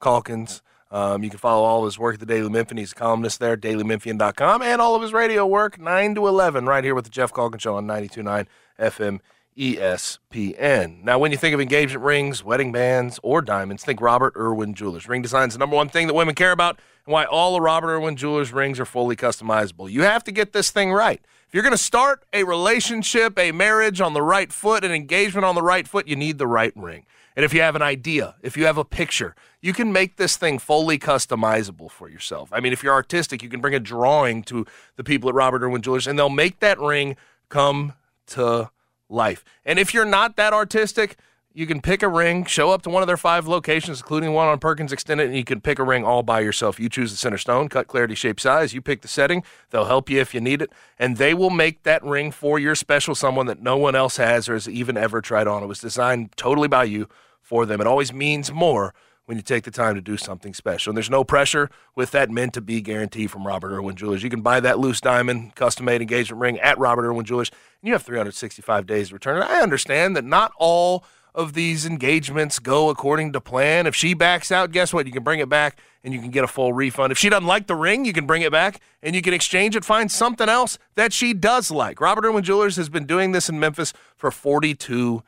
[0.00, 0.62] Calkins.
[0.90, 2.78] Um, you can follow all of his work at the Daily Memphian.
[2.78, 6.82] He's a columnist there, dailymemphian.com, and all of his radio work, 9 to 11, right
[6.82, 8.46] here with the Geoff Calkins Show on 92.9
[8.80, 9.20] FM
[9.58, 11.02] ESPN.
[11.02, 15.08] Now, when you think of engagement rings, wedding bands, or diamonds, think Robert Irwin Jewelers.
[15.08, 17.62] Ring design is the number one thing that women care about, and why all of
[17.62, 19.90] Robert Irwin Jewelers rings are fully customizable.
[19.90, 21.20] You have to get this thing right.
[21.48, 25.44] If you're going to start a relationship, a marriage on the right foot, an engagement
[25.44, 27.06] on the right foot, you need the right ring.
[27.34, 30.36] And if you have an idea, if you have a picture, you can make this
[30.36, 32.50] thing fully customizable for yourself.
[32.52, 34.66] I mean, if you're artistic, you can bring a drawing to
[34.96, 37.16] the people at Robert Irwin Jewelers, and they'll make that ring
[37.48, 37.94] come
[38.28, 38.70] to
[39.08, 39.44] life.
[39.64, 41.16] And if you're not that artistic,
[41.54, 44.46] you can pick a ring, show up to one of their five locations, including one
[44.46, 46.78] on Perkins Extended, and you can pick a ring all by yourself.
[46.78, 48.74] You choose the center stone, cut, clarity, shape, size.
[48.74, 49.42] You pick the setting.
[49.70, 52.74] They'll help you if you need it, and they will make that ring for your
[52.76, 55.64] special someone that no one else has or has even ever tried on.
[55.64, 57.08] It was designed totally by you
[57.40, 57.80] for them.
[57.80, 58.94] It always means more
[59.28, 60.90] when you take the time to do something special.
[60.90, 64.22] And there's no pressure with that meant to be guarantee from Robert Irwin Jewelers.
[64.22, 67.50] You can buy that loose diamond custom made engagement ring at Robert Irwin Jewelers,
[67.82, 69.44] and you have 365 days to return it.
[69.44, 73.86] I understand that not all of these engagements go according to plan.
[73.86, 75.04] If she backs out, guess what?
[75.04, 77.12] You can bring it back and you can get a full refund.
[77.12, 79.76] If she doesn't like the ring, you can bring it back and you can exchange
[79.76, 82.00] it, find something else that she does like.
[82.00, 85.22] Robert Irwin Jewelers has been doing this in Memphis for 42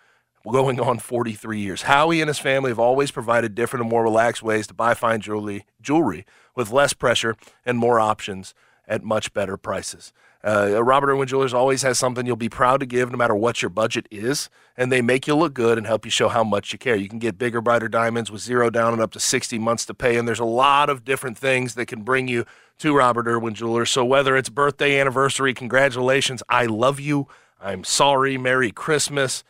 [0.49, 1.83] going on 43 years.
[1.83, 5.21] Howie and his family have always provided different and more relaxed ways to buy fine
[5.21, 6.25] jewelry, jewelry
[6.55, 8.55] with less pressure and more options
[8.89, 10.13] at much better prices.
[10.43, 13.61] Uh, Robert Irwin Jewelers always has something you'll be proud to give no matter what
[13.61, 16.73] your budget is, and they make you look good and help you show how much
[16.73, 16.97] you care.
[16.97, 19.95] You can get bigger, brighter diamonds with zero down and up to 60 months to
[19.95, 22.47] pay, and there's a lot of different things that can bring you
[22.79, 23.91] to Robert Irwin Jewelers.
[23.91, 27.29] So whether it's birthday, anniversary, congratulations, I love you,
[27.61, 29.45] I'm sorry, Merry Christmas,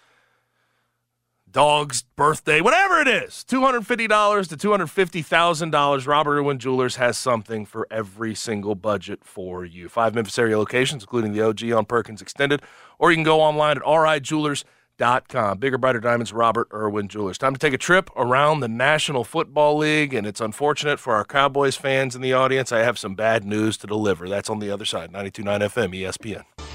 [1.52, 8.34] dog's birthday, whatever it is, $250 to $250,000, Robert Irwin Jewelers has something for every
[8.34, 9.88] single budget for you.
[9.88, 12.62] Five Memphis area locations, including the OG on Perkins Extended,
[12.98, 15.58] or you can go online at rijewelers.com.
[15.58, 17.38] Bigger, brighter diamonds, Robert Irwin Jewelers.
[17.38, 21.24] Time to take a trip around the National Football League, and it's unfortunate for our
[21.24, 22.70] Cowboys fans in the audience.
[22.70, 24.28] I have some bad news to deliver.
[24.28, 26.69] That's on the other side, 92.9 FM, ESPN.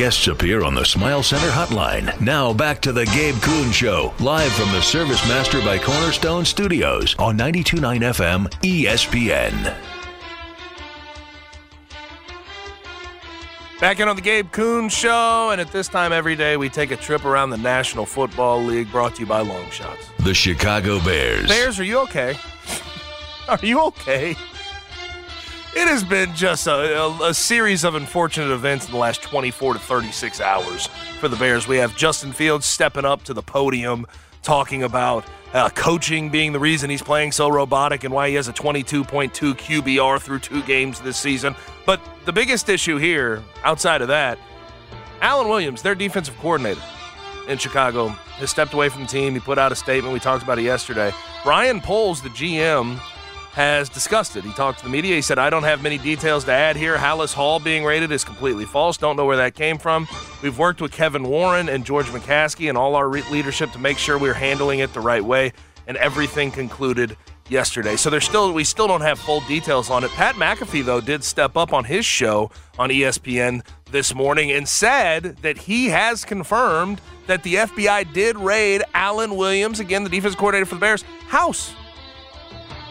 [0.00, 2.18] Guests appear on the Smile Center hotline.
[2.22, 7.14] Now back to the Gabe Kuhn Show, live from the Service Master by Cornerstone Studios
[7.18, 9.76] on 92.9 FM ESPN.
[13.78, 16.92] Back in on the Gabe Kuhn Show, and at this time every day we take
[16.92, 20.08] a trip around the National Football League brought to you by Long Shots.
[20.20, 21.46] The Chicago Bears.
[21.46, 22.38] Bears, are you okay?
[23.50, 24.34] Are you okay?
[25.72, 29.74] It has been just a, a, a, series of unfortunate events in the last 24
[29.74, 30.88] to 36 hours
[31.20, 31.68] for the Bears.
[31.68, 34.04] We have Justin Fields stepping up to the podium,
[34.42, 38.48] talking about uh, coaching being the reason he's playing so robotic and why he has
[38.48, 41.54] a 22.2 QBR through two games this season.
[41.86, 44.40] But the biggest issue here, outside of that,
[45.20, 46.82] Alan Williams, their defensive coordinator
[47.46, 49.34] in Chicago, has stepped away from the team.
[49.34, 50.12] He put out a statement.
[50.12, 51.12] We talked about it yesterday.
[51.44, 53.00] Brian Poles, the GM,
[53.52, 54.44] has discussed it.
[54.44, 55.16] He talked to the media.
[55.16, 56.96] He said, I don't have many details to add here.
[56.96, 58.96] Hallis Hall being rated is completely false.
[58.96, 60.06] Don't know where that came from.
[60.42, 63.98] We've worked with Kevin Warren and George McCaskey and all our re- leadership to make
[63.98, 65.52] sure we're handling it the right way,
[65.88, 67.16] and everything concluded
[67.48, 67.96] yesterday.
[67.96, 70.10] So there's still we still don't have full details on it.
[70.12, 75.38] Pat McAfee though did step up on his show on ESPN this morning and said
[75.42, 80.66] that he has confirmed that the FBI did raid Alan Williams, again the defense coordinator
[80.66, 81.74] for the Bears, house.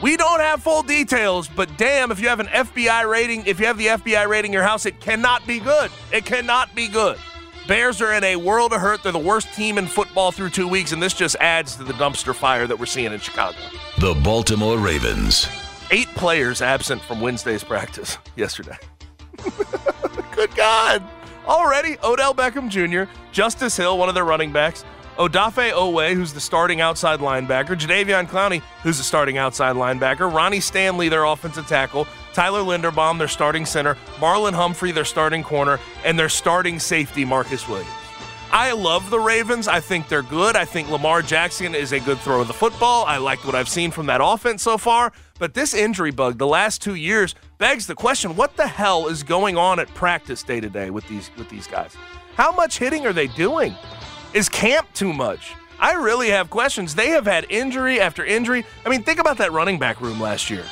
[0.02, 3.66] We don't have full details, but damn, if you have an FBI rating, if you
[3.66, 5.92] have the FBI rating your house, it cannot be good.
[6.14, 7.18] It cannot be good.
[7.68, 9.04] Bears are in a world of hurt.
[9.04, 11.94] They're the worst team in football through two weeks, and this just adds to the
[11.94, 13.58] dumpster fire that we're seeing in Chicago.
[14.00, 15.48] The Baltimore Ravens.
[15.92, 18.78] Eight players absent from Wednesday's practice yesterday.
[20.34, 21.04] good God.
[21.46, 24.86] Already, Odell Beckham Jr., Justice Hill, one of their running backs,
[25.20, 30.62] Odafe Oweh, who's the starting outside linebacker, Jadeveon Clowney, who's the starting outside linebacker, Ronnie
[30.62, 36.18] Stanley, their offensive tackle, Tyler Linderbaum, their starting center, Marlon Humphrey, their starting corner, and
[36.18, 37.92] their starting safety, Marcus Williams.
[38.54, 39.68] I love the Ravens.
[39.68, 40.56] I think they're good.
[40.56, 43.04] I think Lamar Jackson is a good throw of the football.
[43.04, 45.12] I like what I've seen from that offense so far.
[45.38, 49.24] But this injury bug the last two years begs the question: What the hell is
[49.24, 51.96] going on at practice day to day with these with these guys?
[52.36, 53.76] How much hitting are they doing?
[54.34, 55.56] Is camp too much?
[55.80, 56.94] I really have questions.
[56.94, 58.66] They have had injury after injury.
[58.86, 60.66] I mean, think about that running back room last year.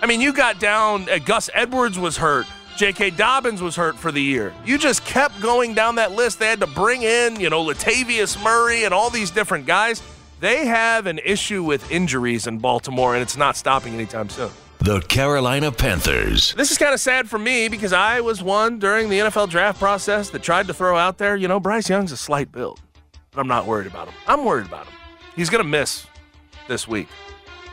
[0.00, 2.46] I mean, you got down, uh, Gus Edwards was hurt.
[2.76, 3.10] J.K.
[3.10, 4.52] Dobbins was hurt for the year.
[4.64, 6.38] You just kept going down that list.
[6.38, 10.02] They had to bring in, you know, Latavius Murray and all these different guys.
[10.40, 14.50] They have an issue with injuries in Baltimore, and it's not stopping anytime soon.
[14.80, 16.52] the Carolina Panthers.
[16.54, 19.78] This is kind of sad for me because I was one during the NFL draft
[19.78, 22.80] process that tried to throw out there, you know, Bryce Young's a slight build,
[23.36, 24.14] but I'm not worried about him.
[24.26, 24.94] I'm worried about him.
[25.36, 26.06] He's going to miss
[26.68, 27.08] this week.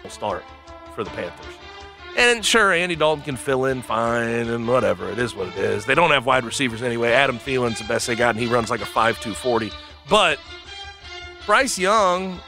[0.03, 0.43] We'll start
[0.93, 1.55] for the Panthers.
[2.17, 5.09] And sure, Andy Dalton can fill in fine and whatever.
[5.09, 5.85] It is what it is.
[5.85, 7.13] They don't have wide receivers anyway.
[7.13, 9.71] Adam Thielen's the best they got, and he runs like a 5'2 40.
[10.09, 10.37] But
[11.45, 12.39] Bryce Young,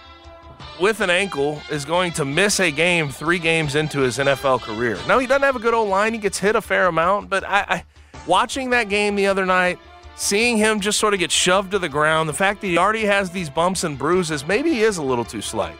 [0.79, 4.99] with an ankle, is going to miss a game three games into his NFL career.
[5.07, 6.13] Now, he doesn't have a good old line.
[6.13, 7.83] He gets hit a fair amount, but I, I
[8.27, 9.79] watching that game the other night,
[10.15, 13.05] seeing him just sort of get shoved to the ground, the fact that he already
[13.05, 15.77] has these bumps and bruises, maybe he is a little too slight.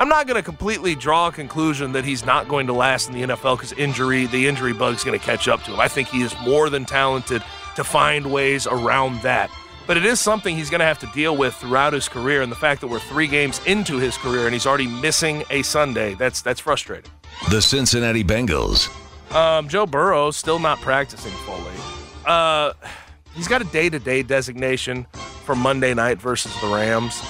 [0.00, 3.14] I'm not going to completely draw a conclusion that he's not going to last in
[3.14, 5.80] the NFL because injury, the injury bug's going to catch up to him.
[5.80, 7.42] I think he is more than talented
[7.74, 9.50] to find ways around that.
[9.88, 12.52] But it is something he's going to have to deal with throughout his career, and
[12.52, 16.14] the fact that we're three games into his career and he's already missing a Sunday,
[16.14, 17.10] that's that's frustrating.
[17.50, 18.88] The Cincinnati Bengals.
[19.34, 21.72] Um, Joe Burrow still not practicing fully.
[22.26, 22.74] Uh,
[23.38, 25.06] he's got a day-to-day designation
[25.44, 27.22] for Monday night versus the Rams,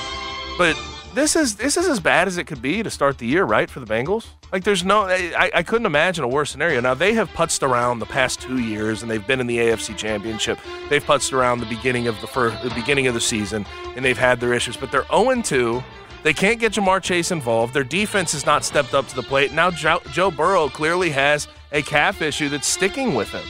[0.57, 0.77] but
[1.15, 3.71] this is this is as bad as it could be to start the year, right,
[3.71, 4.27] for the Bengals?
[4.53, 6.81] Like, there's no, I, I couldn't imagine a worse scenario.
[6.81, 9.97] Now they have putzed around the past two years, and they've been in the AFC
[9.97, 10.59] Championship.
[10.89, 14.19] They've putzed around the beginning of the first, the beginning of the season, and they've
[14.19, 14.77] had their issues.
[14.77, 15.83] But they're 0 2.
[16.25, 17.75] They can't get Ja'Marr Chase involved.
[17.75, 19.53] Their defense has not stepped up to the plate.
[19.53, 23.45] Now Joe Burrow clearly has a calf issue that's sticking with him,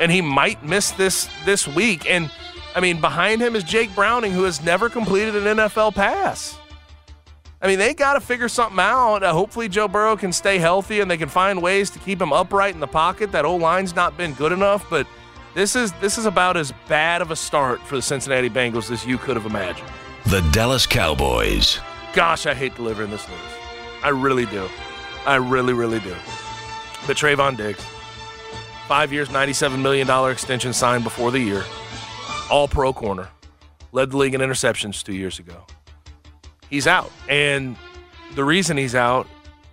[0.00, 2.10] and he might miss this this week.
[2.10, 2.30] And
[2.74, 6.56] I mean, behind him is Jake Browning, who has never completed an NFL pass.
[7.62, 9.22] I mean, they got to figure something out.
[9.22, 12.32] Uh, hopefully, Joe Burrow can stay healthy and they can find ways to keep him
[12.32, 13.32] upright in the pocket.
[13.32, 15.06] That old line's not been good enough, but
[15.54, 19.04] this is this is about as bad of a start for the Cincinnati Bengals as
[19.04, 19.88] you could have imagined.
[20.26, 21.78] The Dallas Cowboys.
[22.14, 23.38] Gosh, I hate delivering this news.
[24.02, 24.68] I really do.
[25.26, 26.16] I really, really do.
[27.06, 27.84] But Trevon Diggs,
[28.90, 31.62] five years, $97 million extension signed before the year,
[32.50, 33.28] all pro corner,
[33.92, 35.64] led the league in interceptions two years ago
[36.70, 37.12] he's out.
[37.28, 37.76] And
[38.34, 39.26] the reason he's out,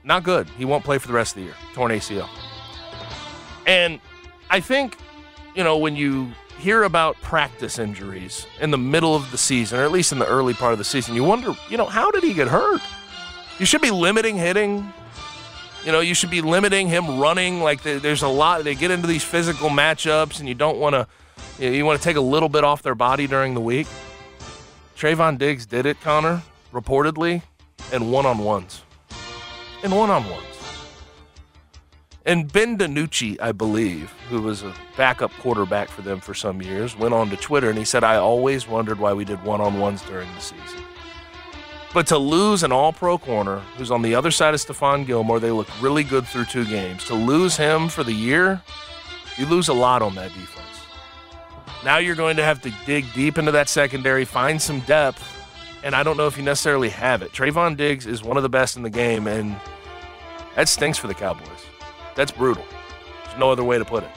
[0.03, 0.49] not good.
[0.57, 2.27] He won't play for the rest of the year, torn ACL.
[3.65, 4.01] And
[4.49, 4.97] I think,
[5.55, 9.83] you know, when you hear about practice injuries in the middle of the season, or
[9.83, 12.23] at least in the early part of the season, you wonder, you know, how did
[12.23, 12.81] he get hurt?
[13.59, 14.91] You should be limiting hitting.
[15.87, 17.61] You know, you should be limiting him running.
[17.61, 18.65] Like there's a lot.
[18.65, 21.07] They get into these physical matchups, and you don't want to.
[21.59, 23.87] You, know, you want to take a little bit off their body during the week.
[24.97, 26.41] Trevon Diggs did it, Connor
[26.73, 27.41] reportedly,
[27.93, 28.81] and one on ones.
[29.81, 30.43] In one on ones.
[32.25, 36.97] And Ben DiNucci, I believe, who was a backup quarterback for them for some years,
[36.97, 39.79] went on to Twitter and he said, I always wondered why we did one on
[39.79, 40.83] ones during the season.
[41.97, 45.39] But to lose an all pro corner who's on the other side of Stephon Gilmore,
[45.39, 47.03] they look really good through two games.
[47.05, 48.61] To lose him for the year,
[49.35, 50.67] you lose a lot on that defense.
[51.83, 55.23] Now you're going to have to dig deep into that secondary, find some depth,
[55.83, 57.31] and I don't know if you necessarily have it.
[57.31, 59.59] Trevon Diggs is one of the best in the game, and
[60.55, 61.65] that stinks for the Cowboys.
[62.13, 62.63] That's brutal.
[63.25, 64.11] There's no other way to put it.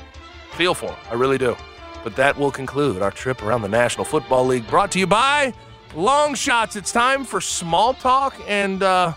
[0.53, 0.99] Feel for him.
[1.11, 1.57] I really do.
[2.05, 5.55] But that will conclude our trip around the National Football League brought to you by
[5.95, 6.77] Long Shots.
[6.77, 9.15] It's time for small talk, and uh,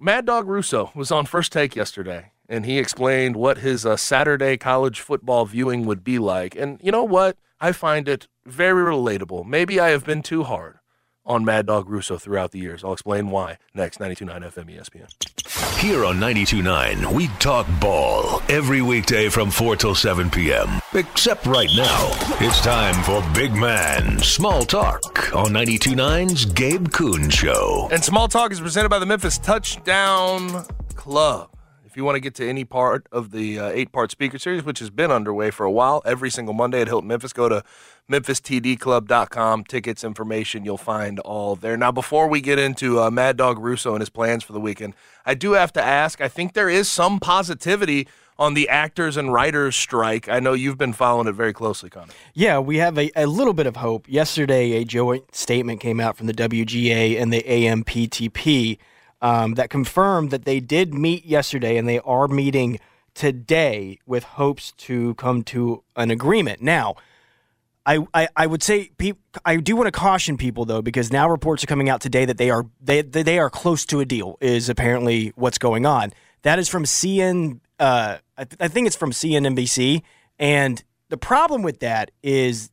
[0.00, 4.56] Mad Dog Russo was on First Take yesterday, and he explained what his uh, Saturday
[4.56, 6.56] college football viewing would be like.
[6.56, 7.36] And you know what?
[7.60, 9.44] I find it very relatable.
[9.44, 10.78] Maybe I have been too hard
[11.26, 12.82] on Mad Dog Russo throughout the years.
[12.82, 15.47] I'll explain why next 92.9 FM ESPN.
[15.78, 20.80] Here on 92.9, we talk ball every weekday from 4 till 7 p.m.
[20.92, 22.08] Except right now,
[22.40, 27.88] it's time for Big Man Small Talk on 92.9's Gabe Kuhn Show.
[27.92, 30.64] And Small Talk is presented by the Memphis Touchdown
[30.96, 31.48] Club.
[31.98, 34.78] You want to get to any part of the uh, eight part speaker series, which
[34.78, 37.64] has been underway for a while, every single Monday at Hilton Memphis, go to
[38.08, 39.64] memphistdclub.com.
[39.64, 41.76] Tickets, information, you'll find all there.
[41.76, 44.94] Now, before we get into uh, Mad Dog Russo and his plans for the weekend,
[45.26, 48.06] I do have to ask I think there is some positivity
[48.38, 50.28] on the actors and writers strike.
[50.28, 52.12] I know you've been following it very closely, Connor.
[52.32, 54.08] Yeah, we have a, a little bit of hope.
[54.08, 58.78] Yesterday, a joint statement came out from the WGA and the AMPTP
[59.20, 62.78] um, that confirmed that they did meet yesterday and they are meeting
[63.14, 66.62] today with hopes to come to an agreement.
[66.62, 66.94] Now,
[67.84, 69.14] I, I, I would say pe-
[69.44, 72.36] I do want to caution people though because now reports are coming out today that
[72.36, 76.12] they are they they are close to a deal is apparently what's going on.
[76.42, 77.60] That is from CN.
[77.80, 80.02] Uh, I, th- I think it's from CNNBC,
[80.38, 82.70] and the problem with that is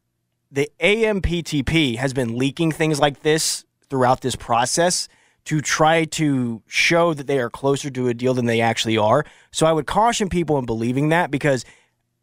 [0.51, 5.07] the AMPTP has been leaking things like this throughout this process
[5.45, 9.25] to try to show that they are closer to a deal than they actually are.
[9.51, 11.63] So I would caution people in believing that because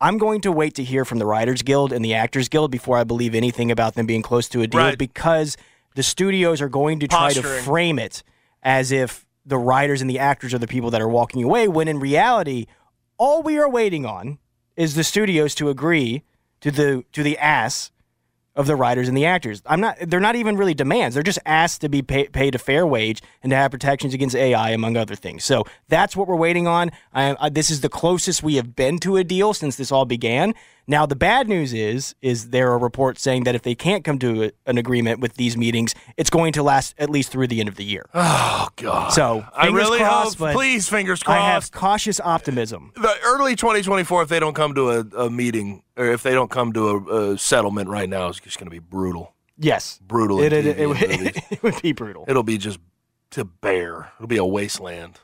[0.00, 2.98] I'm going to wait to hear from the Writers Guild and the Actors Guild before
[2.98, 4.98] I believe anything about them being close to a deal Right.
[4.98, 5.56] because
[5.94, 8.22] the studios are going to try to frame it
[8.62, 11.86] as if the writers and the actors are the people that are walking away when
[11.88, 12.66] in reality
[13.18, 14.38] all we are waiting on
[14.76, 16.22] is the studios to agree
[16.60, 17.90] to the to the ass
[18.54, 19.62] of the writers and the actors.
[19.66, 19.96] I'm not.
[20.00, 21.14] They're not even really demands.
[21.14, 24.36] They're just asked to be pay, paid a fair wage and to have protections against
[24.36, 25.44] AI, among other things.
[25.44, 26.90] So that's what we're waiting on.
[27.14, 30.04] I, I, this is the closest we have been to a deal since this all
[30.04, 30.54] began.
[30.86, 34.18] Now the bad news is, is there are reports saying that if they can't come
[34.18, 37.60] to a, an agreement with these meetings, it's going to last at least through the
[37.60, 38.04] end of the year.
[38.12, 39.12] Oh God!
[39.12, 40.52] So I really crossed, hope.
[40.52, 41.40] Please, fingers crossed.
[41.40, 42.92] I have cautious optimism.
[42.96, 46.50] the early 2024, if they don't come to a, a meeting or if they don't
[46.50, 49.34] come to a, a settlement right now, it's just going to be brutal.
[49.58, 50.40] Yes, Brutal.
[50.40, 52.24] It, it, it, would- it would be brutal.
[52.26, 52.78] It'll be just
[53.32, 54.12] to bear.
[54.18, 55.20] It'll be a wasteland.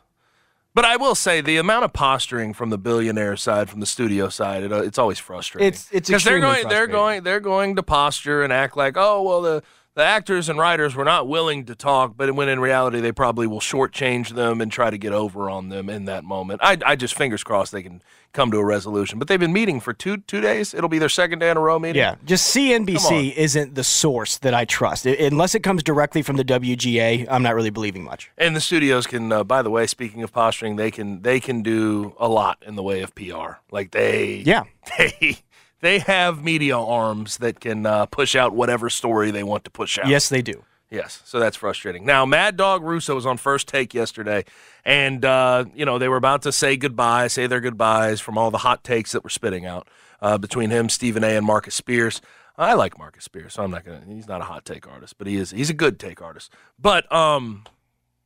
[0.74, 4.28] But I will say the amount of posturing from the billionaire side, from the studio
[4.28, 5.66] side, it, uh, it's always frustrating.
[5.66, 8.96] It's- it's because they're extremely going, they're going, they're going to posture and act like,
[8.96, 9.62] oh well, the
[9.98, 13.48] the actors and writers were not willing to talk, but when in reality they probably
[13.48, 16.60] will shortchange them and try to get over on them in that moment.
[16.62, 18.00] I, I just fingers crossed they can
[18.32, 19.18] come to a resolution.
[19.18, 20.72] But they've been meeting for two two days.
[20.72, 21.98] It'll be their second day in a row meeting.
[21.98, 22.54] Yeah, just.
[22.54, 25.04] CNBC isn't the source that I trust.
[25.06, 28.30] I- unless it comes directly from the WGA, I'm not really believing much.
[28.38, 31.62] And the studios can, uh, by the way, speaking of posturing, they can they can
[31.62, 33.58] do a lot in the way of PR.
[33.72, 34.62] Like they, Yeah.
[34.98, 35.38] they
[35.80, 39.98] they have media arms that can uh, push out whatever story they want to push
[39.98, 40.08] out.
[40.08, 40.64] Yes, they do.
[40.90, 42.06] Yes, so that's frustrating.
[42.06, 44.44] Now, Mad Dog Russo was on first take yesterday,
[44.86, 48.50] and uh, you know they were about to say goodbye, say their goodbyes from all
[48.50, 49.86] the hot takes that were spitting out
[50.22, 52.22] uh, between him, Stephen A, and Marcus Spears.
[52.56, 54.02] I like Marcus Spears, so I'm not gonna.
[54.08, 55.50] He's not a hot take artist, but he is.
[55.50, 56.52] He's a good take artist.
[56.78, 57.64] But um,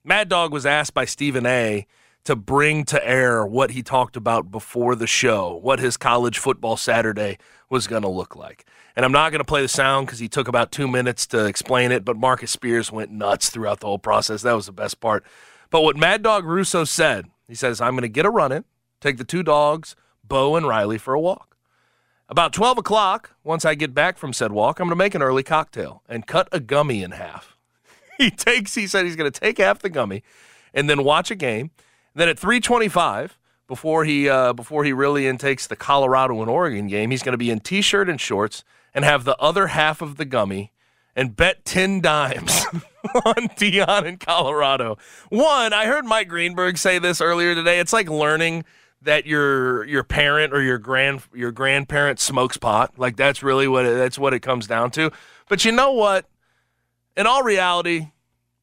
[0.05, 1.87] Mad Dog was asked by Stephen A
[2.25, 6.77] to bring to air what he talked about before the show, what his college football
[6.77, 8.67] Saturday was going to look like.
[8.95, 11.47] And I'm not going to play the sound because he took about two minutes to
[11.47, 14.43] explain it, but Marcus Spears went nuts throughout the whole process.
[14.43, 15.25] That was the best part.
[15.71, 18.65] But what Mad Dog Russo said, he says, I'm going to get a run in,
[19.01, 21.57] take the two dogs, Bo and Riley, for a walk.
[22.29, 25.23] About 12 o'clock, once I get back from said walk, I'm going to make an
[25.23, 27.57] early cocktail and cut a gummy in half.
[28.19, 30.23] he takes, he said he's going to take half the gummy
[30.73, 31.71] and then watch a game.
[32.15, 37.11] Then at 325, before he uh, before he really intakes the Colorado and Oregon game,
[37.11, 40.25] he's going to be in t-shirt and shorts and have the other half of the
[40.25, 40.73] gummy
[41.15, 42.65] and bet 10 dimes
[43.15, 44.99] on Deion in Colorado.
[45.29, 47.81] One, I heard Mike Greenberg say this earlier today.
[47.81, 48.65] It's like learning
[49.03, 52.93] that your your parent or your grand your grandparent smokes pot.
[52.97, 55.11] Like that's really what it, that's what it comes down to.
[55.49, 56.27] But you know what?
[57.17, 58.09] In all reality,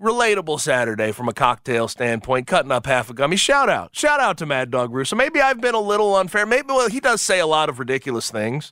[0.02, 3.36] relatable Saturday from a cocktail standpoint, cutting up half a gummy.
[3.36, 3.95] Shout out.
[3.95, 5.16] Shout out to Mad Dog Russo.
[5.16, 6.45] Maybe I've been a little unfair.
[6.45, 8.72] Maybe well, he does say a lot of ridiculous things.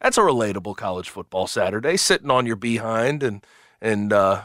[0.00, 3.44] That's a relatable college football Saturday, sitting on your behind and
[3.80, 4.44] and uh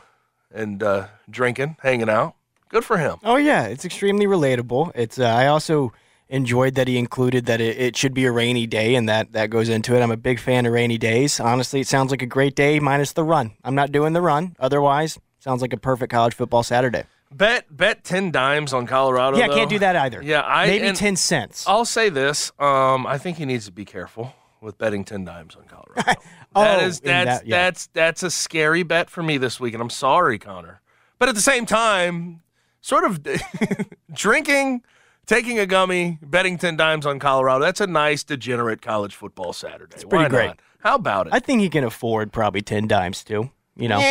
[0.54, 2.36] and uh drinking, hanging out.
[2.70, 3.18] Good for him.
[3.24, 4.92] Oh yeah, it's extremely relatable.
[4.96, 5.20] It's.
[5.20, 5.94] Uh, I also
[6.28, 9.50] enjoyed that he included that it, it should be a rainy day, and that that
[9.50, 10.02] goes into it.
[10.02, 11.40] I'm a big fan of rainy days.
[11.40, 13.52] Honestly, it sounds like a great day minus the run.
[13.64, 14.56] I'm not doing the run.
[14.60, 17.04] Otherwise, sounds like a perfect college football Saturday.
[17.32, 19.38] Bet bet ten dimes on Colorado.
[19.38, 19.56] yeah, though.
[19.56, 20.22] can't do that either.
[20.22, 21.66] Yeah, I maybe ten cents.
[21.68, 22.52] I'll say this.
[22.60, 26.20] Um, I think he needs to be careful with betting ten dimes on Colorado.
[26.58, 27.64] Oh, is in that's that- yeah.
[27.66, 30.80] that's that's a scary bet for me this week, and I'm sorry, Connor.
[31.20, 32.42] But at the same time,
[32.80, 33.20] sort of
[34.14, 34.82] drinking,
[35.26, 37.60] taking a gummy, betting ten dimes on Colorado.
[37.66, 39.96] That's a nice degenerate college football Saturday.
[39.96, 40.52] It's pretty great.
[40.80, 41.34] How about it?
[41.34, 43.52] I think he can afford probably ten dimes too.
[43.76, 44.06] You know, Yeah,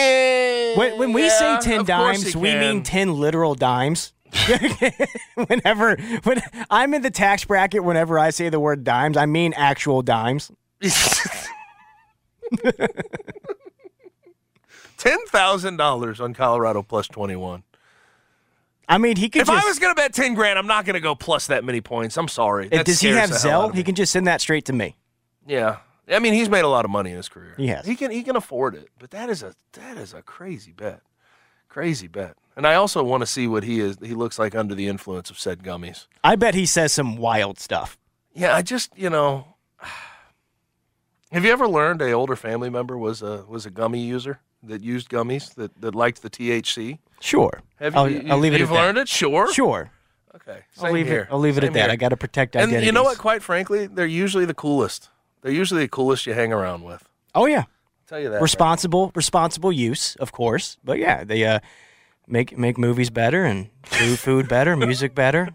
[0.77, 4.13] when, when we yeah, say ten dimes, we mean ten literal dimes.
[5.47, 9.53] whenever when I'm in the tax bracket, whenever I say the word dimes, I mean
[9.55, 10.51] actual dimes.
[14.99, 17.63] ten thousand dollars on Colorado plus twenty one.
[18.89, 19.65] I mean, he could If just.
[19.65, 22.17] I was gonna bet ten grand, I'm not gonna go plus that many points.
[22.17, 22.69] I'm sorry.
[22.69, 23.71] That Does he have the hell out Zelle?
[23.71, 24.97] of He can just send that straight to me.
[25.47, 25.77] Yeah,
[26.09, 27.55] I mean he's made a lot of money in his career.
[27.57, 27.87] He has.
[27.87, 31.01] He can he can afford it, but that is a that is a crazy bet,
[31.69, 32.37] crazy bet.
[32.57, 33.97] And I also want to see what he is.
[34.01, 36.07] He looks like under the influence of said gummies.
[36.23, 37.99] I bet he says some wild stuff.
[38.35, 39.47] Yeah, I just you know.
[41.33, 44.83] Have you ever learned a older family member was a was a gummy user that
[44.83, 46.99] used gummies that, that liked the THC?
[47.21, 47.61] Sure.
[47.77, 48.81] Have I'll, you, I'll leave it You've at that.
[48.81, 49.53] learned it, sure.
[49.53, 49.91] Sure.
[50.35, 51.23] Okay, I'll leave here.
[51.23, 51.29] it.
[51.31, 51.91] I'll leave it Same at that.
[51.91, 53.19] I got to protect And you know what?
[53.19, 55.09] Quite frankly, they're usually the coolest.
[55.45, 57.07] They're usually the coolest you hang around with.
[57.35, 57.59] Oh yeah.
[57.61, 57.67] I'll
[58.09, 58.37] tell you that.
[58.37, 60.79] right responsible responsible use, of course.
[60.83, 61.61] But yeah, they uh
[62.27, 65.51] make make movies better and food food better, music better.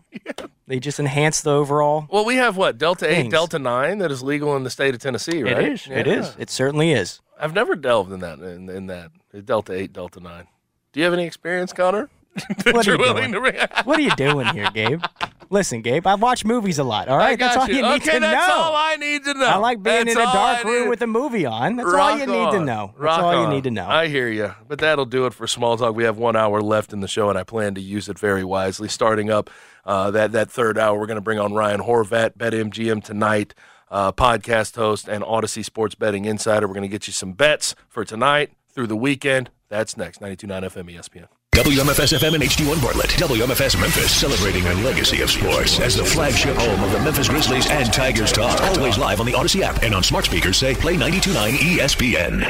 [0.68, 2.06] They just enhance the overall.
[2.12, 5.02] Well, we have what Delta Eight, Delta Nine that is legal in the state of
[5.02, 5.58] Tennessee, right?
[5.58, 5.88] It is.
[5.90, 6.14] It Yeah.
[6.20, 6.36] is.
[6.38, 7.20] It certainly is.
[7.40, 9.10] I've never delved in that in, in that
[9.46, 10.46] Delta Eight, Delta Nine.
[10.94, 12.10] Do you have any experience, Connor?
[12.66, 13.54] What are you're willing doing?
[13.54, 13.86] to bring?
[13.86, 15.02] What are you doing here, Gabe?
[15.52, 17.08] Listen, Gabe, I've watched movies a lot.
[17.08, 18.30] All right, that's all you, need okay, to that's know.
[18.30, 19.46] That's all I need to know.
[19.46, 21.76] I like being That's in a dark room with a movie on.
[21.76, 22.92] That's Rock all you need to know.
[22.94, 23.50] That's Rock all you on.
[23.50, 23.88] need to know.
[23.88, 25.96] I hear you, but that'll do it for small talk.
[25.96, 28.44] We have one hour left in the show, and I plan to use it very
[28.44, 28.88] wisely.
[28.88, 29.50] Starting up
[29.86, 33.56] uh, that that third hour, we're going to bring on Ryan Horvat, BetMGM tonight,
[33.90, 36.68] uh, podcast host and Audacy Sports Betting Insider.
[36.68, 39.50] We're going to get you some bets for tonight through the weekend.
[39.68, 40.22] That's next.
[40.22, 41.28] 92.9 FM ESPN.
[41.60, 43.10] WMFS FM and HD1 Bartlett.
[43.10, 47.70] WMFS Memphis, celebrating a legacy of sports as the flagship home of the Memphis Grizzlies
[47.70, 48.62] and Tigers Talk.
[48.62, 52.46] Always live on the Audacy app and on smart speakers say play 92.9 ESPN.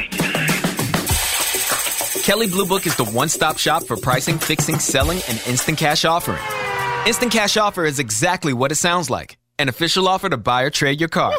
[2.22, 6.04] Kelley Blue Book is the one stop shop for pricing, fixing, selling, and instant cash
[6.04, 6.38] offering.
[7.04, 10.70] Instant cash offer is exactly what it sounds like an official offer to buy or
[10.70, 11.34] trade your car.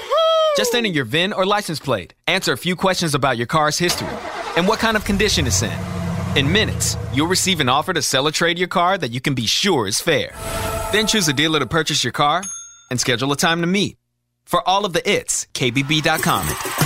[0.57, 4.09] Just enter your VIN or license plate, answer a few questions about your car's history,
[4.57, 6.00] and what kind of condition it's in.
[6.35, 9.33] In minutes, you'll receive an offer to sell or trade your car that you can
[9.33, 10.33] be sure is fair.
[10.93, 12.41] Then choose a dealer to purchase your car
[12.89, 13.97] and schedule a time to meet.
[14.45, 16.80] For all of the its, KBB.com.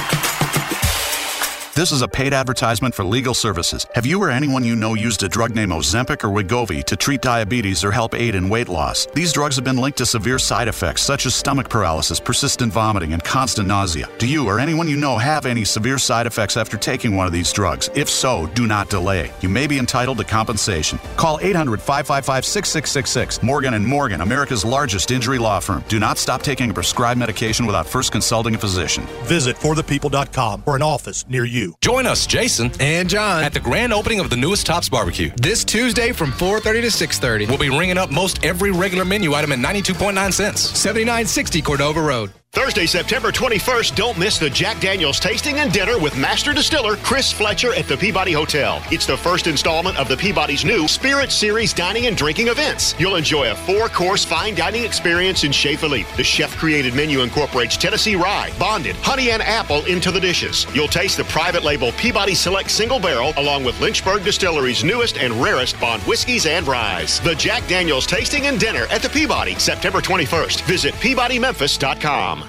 [1.76, 3.86] This is a paid advertisement for legal services.
[3.96, 7.20] Have you or anyone you know used a drug named Ozempic or Wegovy to treat
[7.20, 9.08] diabetes or help aid in weight loss?
[9.08, 13.12] These drugs have been linked to severe side effects such as stomach paralysis, persistent vomiting,
[13.12, 14.08] and constant nausea.
[14.20, 17.34] Do you or anyone you know have any severe side effects after taking one of
[17.34, 17.90] these drugs?
[17.94, 19.30] If so, do not delay.
[19.42, 20.98] You may be entitled to compensation.
[21.18, 23.44] Call 800-555-6666.
[23.44, 25.84] Morgan and Morgan, America's largest injury law firm.
[25.90, 29.06] Do not stop taking a prescribed medication without first consulting a physician.
[29.24, 31.65] Visit forthepeople.com for an office near you.
[31.82, 35.32] Join us, Jason and John, at the grand opening of the newest Tops Barbecue.
[35.38, 37.48] This Tuesday from 4.30 to 6.30.
[37.48, 40.62] We'll be ringing up most every regular menu item at 92.9 cents.
[40.62, 42.32] 7960 Cordova Road.
[42.56, 47.30] Thursday, September 21st, don't miss the Jack Daniels tasting and dinner with Master Distiller Chris
[47.30, 48.82] Fletcher at the Peabody Hotel.
[48.90, 52.96] It's the first installment of the Peabody's new Spirit Series dining and drinking events.
[52.98, 56.10] You'll enjoy a four course fine dining experience in Chez Philippe.
[56.16, 60.66] The chef created menu incorporates Tennessee rye, bonded, honey, and apple into the dishes.
[60.74, 65.34] You'll taste the private label Peabody Select Single Barrel along with Lynchburg Distillery's newest and
[65.34, 67.20] rarest bond whiskeys and ryes.
[67.20, 70.62] The Jack Daniels tasting and dinner at the Peabody, September 21st.
[70.62, 72.45] Visit PeabodyMemphis.com.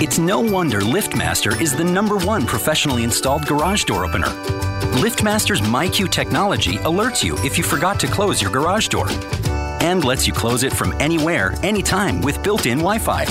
[0.00, 4.28] It's no wonder LiftMaster is the number one professionally installed garage door opener.
[5.02, 9.08] LiftMaster's MyQ technology alerts you if you forgot to close your garage door
[9.80, 13.24] and lets you close it from anywhere, anytime with built in Wi Fi.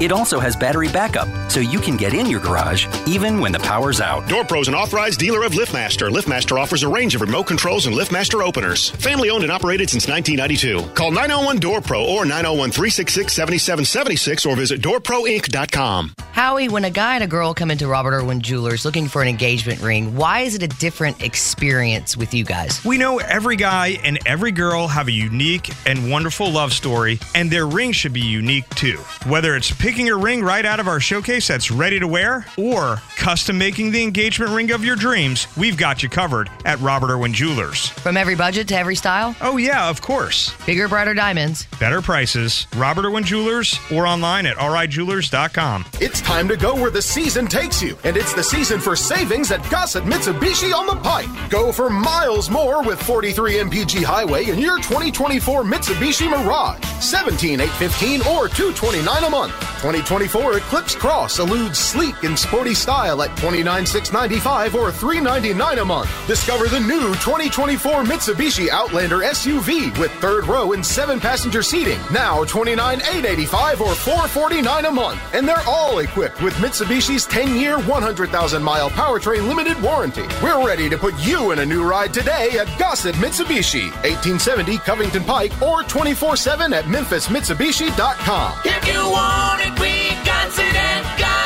[0.00, 3.58] It also has battery backup, so you can get in your garage even when the
[3.58, 4.28] power's out.
[4.28, 6.10] Door Pro's an authorized dealer of LiftMaster.
[6.10, 8.90] LiftMaster offers a range of remote controls and LiftMaster openers.
[8.90, 10.94] Family owned and operated since 1992.
[10.94, 16.12] Call 901 Door Pro or 901 366 7776 or visit doorproinc.com.
[16.32, 19.26] Howie, when a guy and a girl come into Robert Irwin Jewelers looking for an
[19.26, 22.84] engagement ring, why is it a different experience with you guys?
[22.84, 27.50] We know every guy and every girl have a unique and wonderful love story, and
[27.50, 28.98] their ring should be unique too.
[29.26, 32.96] Whether it's picking a ring right out of our showcase that's ready to wear, or
[33.16, 37.32] custom making the engagement ring of your dreams, we've got you covered at Robert Irwin
[37.32, 37.88] Jewelers.
[37.88, 39.34] From every budget to every style?
[39.40, 40.54] Oh, yeah, of course.
[40.66, 41.66] Bigger, brighter diamonds.
[41.80, 45.86] Better prices, Robert Irwin Jewelers, or online at rijewelers.com.
[46.02, 49.50] It's time to go where the season takes you, and it's the season for savings
[49.52, 51.30] at Gossett Mitsubishi on the Pike.
[51.48, 58.48] Go for miles more with 43 MPG Highway in your 2024 Mitsubishi Mirage, 17815 or
[58.48, 59.77] 229 a month.
[59.78, 66.10] 2024 Eclipse Cross eludes sleek and sporty style at 29695 or 399 a month.
[66.26, 72.44] Discover the new 2024 Mitsubishi Outlander SUV with third row and seven passenger seating, now
[72.44, 75.20] 29885 or 449 a month.
[75.32, 80.26] And they're all equipped with Mitsubishi's 10-year, 100,000-mile powertrain limited warranty.
[80.42, 85.22] We're ready to put you in a new ride today at Gossett Mitsubishi, 1870 Covington
[85.22, 88.58] Pike, or 24/7 at MemphisMitsubishi.com.
[88.64, 91.37] If you want it, we got it at Gossett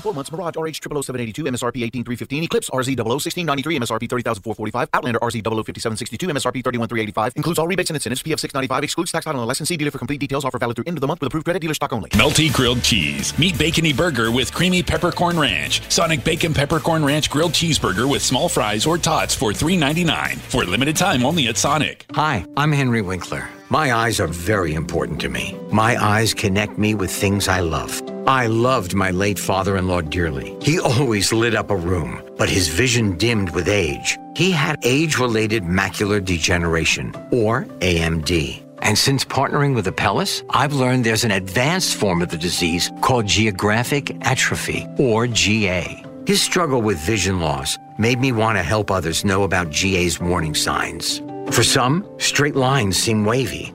[0.00, 0.32] 24 months.
[0.32, 2.44] Mirage RH 00782, MSRP 18315.
[2.44, 4.88] Eclipse RZ 001693, MSRP 30445.
[4.94, 7.32] Outlander RZ 005762, MSRP 31385.
[7.36, 8.22] Includes all rebates and incentives.
[8.22, 8.84] PF 695.
[8.84, 9.76] Excludes tax, title, and licensee.
[9.76, 10.44] Dealer for complete details.
[10.44, 12.10] Offer valid through end of the month with approved credit dealer stock only.
[12.10, 13.36] Melty grilled cheese.
[13.38, 15.82] Meat bacony burger with creamy peppercorn ranch.
[15.90, 20.36] Sonic bacon peppercorn ranch grilled cheeseburger with small fries or tots for $3.99.
[20.36, 22.06] For limited time only at Sonic.
[22.12, 23.48] Hi, I'm Henry Winkler.
[23.68, 25.56] My eyes are very important to me.
[25.72, 28.02] My eyes connect me with things I love.
[28.30, 30.56] I loved my late father in law dearly.
[30.62, 34.16] He always lit up a room, but his vision dimmed with age.
[34.36, 38.62] He had age related macular degeneration, or AMD.
[38.82, 43.26] And since partnering with Apellis, I've learned there's an advanced form of the disease called
[43.26, 46.04] geographic atrophy, or GA.
[46.24, 50.54] His struggle with vision loss made me want to help others know about GA's warning
[50.54, 51.20] signs.
[51.50, 53.74] For some, straight lines seem wavy,